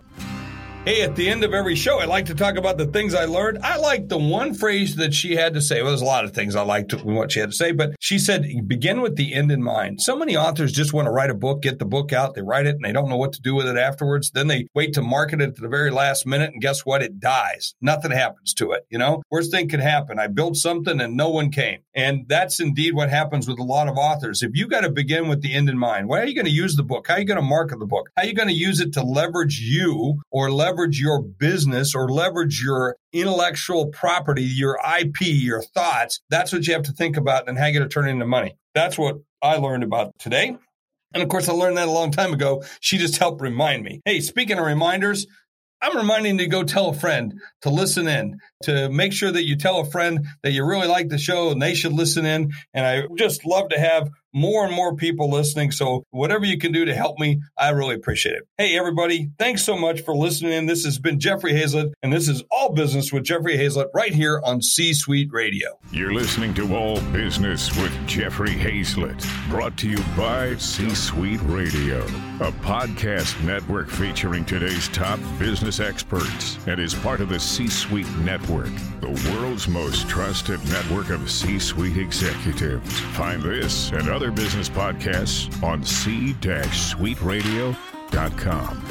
Hey, 0.89 1.03
at 1.03 1.17
the 1.17 1.29
end 1.29 1.45
of 1.45 1.53
every 1.53 1.75
show, 1.75 1.99
I 1.99 2.07
like 2.07 2.25
to 2.27 2.35
talk 2.35 2.57
about 2.57 2.79
the 2.79 2.87
things 2.87 3.15
I 3.15 3.27
learned. 3.27 3.59
I 3.63 3.77
like 3.77 4.09
the 4.09 4.17
one 4.17 4.55
phrase 4.55 4.97
that 4.97 5.13
she 5.13 5.37
had 5.37 5.53
to 5.53 5.61
say. 5.61 5.83
Well, 5.83 5.91
there's 5.91 6.01
a 6.01 6.07
lot 6.07 6.25
of 6.25 6.33
things 6.33 6.57
I 6.57 6.63
liked 6.63 6.95
what 7.05 7.31
she 7.31 7.41
had 7.41 7.51
to 7.51 7.55
say, 7.55 7.73
but 7.73 7.95
she 8.01 8.19
said, 8.19 8.47
begin 8.67 9.03
with 9.03 9.17
the 9.17 9.35
end 9.35 9.53
in 9.53 9.63
mind. 9.63 10.01
So 10.01 10.17
many 10.17 10.35
authors 10.35 10.73
just 10.73 10.95
want 10.95 11.05
to 11.05 11.11
write 11.11 11.29
a 11.29 11.35
book, 11.35 11.61
get 11.61 11.79
the 11.79 11.85
book 11.85 12.15
out, 12.15 12.35
they 12.35 12.41
write 12.41 12.65
it, 12.65 12.77
and 12.77 12.83
they 12.83 12.93
don't 12.93 13.11
know 13.11 13.19
what 13.19 13.35
to 13.35 13.43
do 13.43 13.55
with 13.55 13.69
it 13.69 13.77
afterwards. 13.77 14.31
Then 14.31 14.47
they 14.47 14.67
wait 14.75 14.95
to 14.95 15.03
market 15.03 15.43
it 15.43 15.57
to 15.57 15.61
the 15.61 15.69
very 15.69 15.91
last 15.91 16.25
minute, 16.25 16.55
and 16.55 16.63
guess 16.63 16.87
what? 16.87 17.03
It 17.03 17.21
dies. 17.21 17.75
Nothing 17.83 18.13
happens 18.13 18.55
to 18.55 18.73
it. 18.73 18.87
You 18.89 18.97
know, 18.97 19.23
worst 19.31 19.51
thing 19.51 19.69
could 19.69 19.81
happen. 19.81 20.19
I 20.19 20.29
built 20.29 20.57
something 20.57 21.03
and 21.03 21.19
no 21.19 21.29
one 21.29 21.51
came. 21.51 21.81
And 21.95 22.27
that's 22.29 22.61
indeed 22.61 22.95
what 22.95 23.11
happens 23.11 23.47
with 23.47 23.59
a 23.59 23.63
lot 23.63 23.89
of 23.89 23.99
authors. 23.99 24.43
If 24.43 24.53
you 24.55 24.67
got 24.69 24.83
to 24.83 24.91
begin 24.91 25.29
with 25.29 25.43
the 25.43 25.53
end 25.53 25.69
in 25.69 25.77
mind, 25.77 26.09
why 26.09 26.23
are 26.23 26.27
you 26.27 26.35
going 26.35 26.47
to 26.47 26.51
use 26.51 26.77
the 26.77 26.83
book? 26.83 27.09
How 27.09 27.15
are 27.15 27.19
you 27.21 27.27
going 27.27 27.37
to 27.37 27.43
market 27.43 27.79
the 27.79 27.87
book? 27.87 28.09
How 28.17 28.23
are 28.23 28.27
you 28.27 28.35
going 28.35 28.49
to 28.49 28.55
use 28.55 28.81
it 28.81 28.95
to 28.95 29.03
leverage 29.03 29.61
you 29.61 30.23
or 30.31 30.51
leverage 30.51 30.78
your 30.87 31.23
business 31.23 31.95
or 31.95 32.09
leverage 32.09 32.63
your 32.63 32.97
intellectual 33.13 33.87
property, 33.89 34.43
your 34.43 34.79
IP, 35.01 35.21
your 35.23 35.63
thoughts? 35.63 36.21
That's 36.31 36.53
what 36.53 36.67
you 36.67 36.75
have 36.75 36.85
to 36.85 36.93
think 36.93 37.17
about 37.17 37.49
and 37.49 37.59
how 37.59 37.67
you 37.67 37.81
to 37.81 37.89
turn 37.89 38.09
into 38.09 38.27
money. 38.27 38.57
That's 38.75 38.97
what 38.97 39.17
I 39.43 39.57
learned 39.57 39.83
about 39.83 40.19
today. 40.19 40.57
And 41.15 41.23
of 41.23 41.29
course, 41.29 41.49
I 41.49 41.53
learned 41.53 41.79
that 41.79 41.89
a 41.89 41.93
long 41.93 42.11
time 42.11 42.33
ago. 42.33 42.63
She 42.81 42.99
just 42.99 43.17
helped 43.17 43.41
remind 43.41 43.83
me. 43.83 44.01
Hey, 44.05 44.21
speaking 44.21 44.59
of 44.59 44.67
reminders, 44.67 45.27
I'm 45.81 45.97
reminding 45.97 46.39
you 46.39 46.45
to 46.45 46.51
go 46.51 46.65
tell 46.65 46.89
a 46.89 46.95
friend 46.95 47.41
to 47.63 47.71
listen 47.71 48.09
in, 48.09 48.41
to 48.65 48.89
make 48.91 49.13
sure 49.13 49.31
that 49.31 49.47
you 49.47 49.57
tell 49.57 49.81
a 49.81 49.85
friend 49.91 50.27
that 50.43 50.51
you 50.51 50.65
really 50.65 50.89
like 50.89 51.09
the 51.09 51.19
show 51.19 51.51
and 51.51 51.63
they 51.63 51.75
should 51.75 51.93
listen 51.93 52.27
in. 52.27 52.53
And 52.75 52.85
I 52.85 53.03
just 53.17 53.45
love 53.45 53.69
to 53.71 53.79
have 53.79 54.11
more 54.35 54.65
and 54.65 54.75
more 54.75 54.95
people 54.95 55.31
listening. 55.31 55.71
So 55.71 56.05
whatever 56.11 56.45
you 56.45 56.59
can 56.59 56.73
do 56.73 56.85
to 56.85 56.95
help 56.95 57.19
me, 57.19 57.41
I 57.57 57.71
really 57.71 57.95
appreciate 57.95 58.37
it. 58.37 58.43
Hey, 58.59 58.77
everybody, 58.77 59.31
thanks 59.39 59.65
so 59.65 59.77
much 59.77 60.03
for 60.03 60.15
listening. 60.15 60.67
This 60.67 60.85
has 60.85 60.99
been 60.99 61.19
Jeffrey 61.19 61.53
Hayzlett, 61.53 61.93
and 62.03 62.13
this 62.13 62.29
is 62.29 62.43
All 62.51 62.73
Business 62.73 63.13
with 63.13 63.25
Jeffrey 63.25 63.57
Hayzlett 63.57 63.89
right 63.95 64.13
here 64.13 64.41
on 64.45 64.61
C 64.63 64.93
Suite 64.95 65.29
Radio. 65.33 65.79
You're 65.91 66.13
listening 66.13 66.55
to 66.55 66.77
All 66.77 67.01
Business 67.13 67.75
with 67.77 67.93
Jeffrey 68.07 68.51
Hayzlett, 68.51 69.25
brought 69.49 69.77
to 69.79 69.89
you 69.89 69.99
by 70.17 70.57
C 70.57 70.91
Suite 70.91 71.41
Radio, 71.45 72.03
a 72.41 72.53
podcast 72.63 73.43
network 73.45 73.89
featuring 73.89 74.45
today's 74.45 74.89
top 74.89 75.19
business 75.39 75.81
experts 75.81 76.59
and 76.67 76.81
is 76.81 76.95
part 76.95 77.21
of 77.21 77.29
the 77.29 77.41
C 77.41 77.69
Suite 77.69 78.09
Network, 78.19 78.71
the 79.01 79.33
world's 79.33 79.69
most 79.69 80.09
trusted 80.09 80.63
network 80.69 81.11
of 81.11 81.31
C 81.31 81.59
Suite 81.59 81.97
executives. 81.97 83.01
Find 83.01 83.43
this 83.43 83.91
and 83.91 84.09
other 84.19 84.31
business 84.33 84.69
podcasts 84.69 85.63
on 85.63 85.85
c-suiteradio.com. 85.85 88.85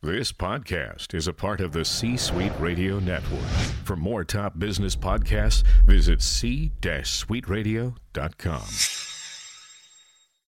This 0.00 0.32
podcast 0.32 1.12
is 1.12 1.28
a 1.28 1.34
part 1.34 1.60
of 1.60 1.72
the 1.72 1.84
C 1.84 2.16
Suite 2.16 2.58
Radio 2.58 2.98
Network. 3.00 3.44
For 3.84 3.96
more 3.96 4.24
top 4.24 4.58
business 4.58 4.96
podcasts, 4.96 5.62
visit 5.84 6.22
c-suiteradio.com. 6.22 9.03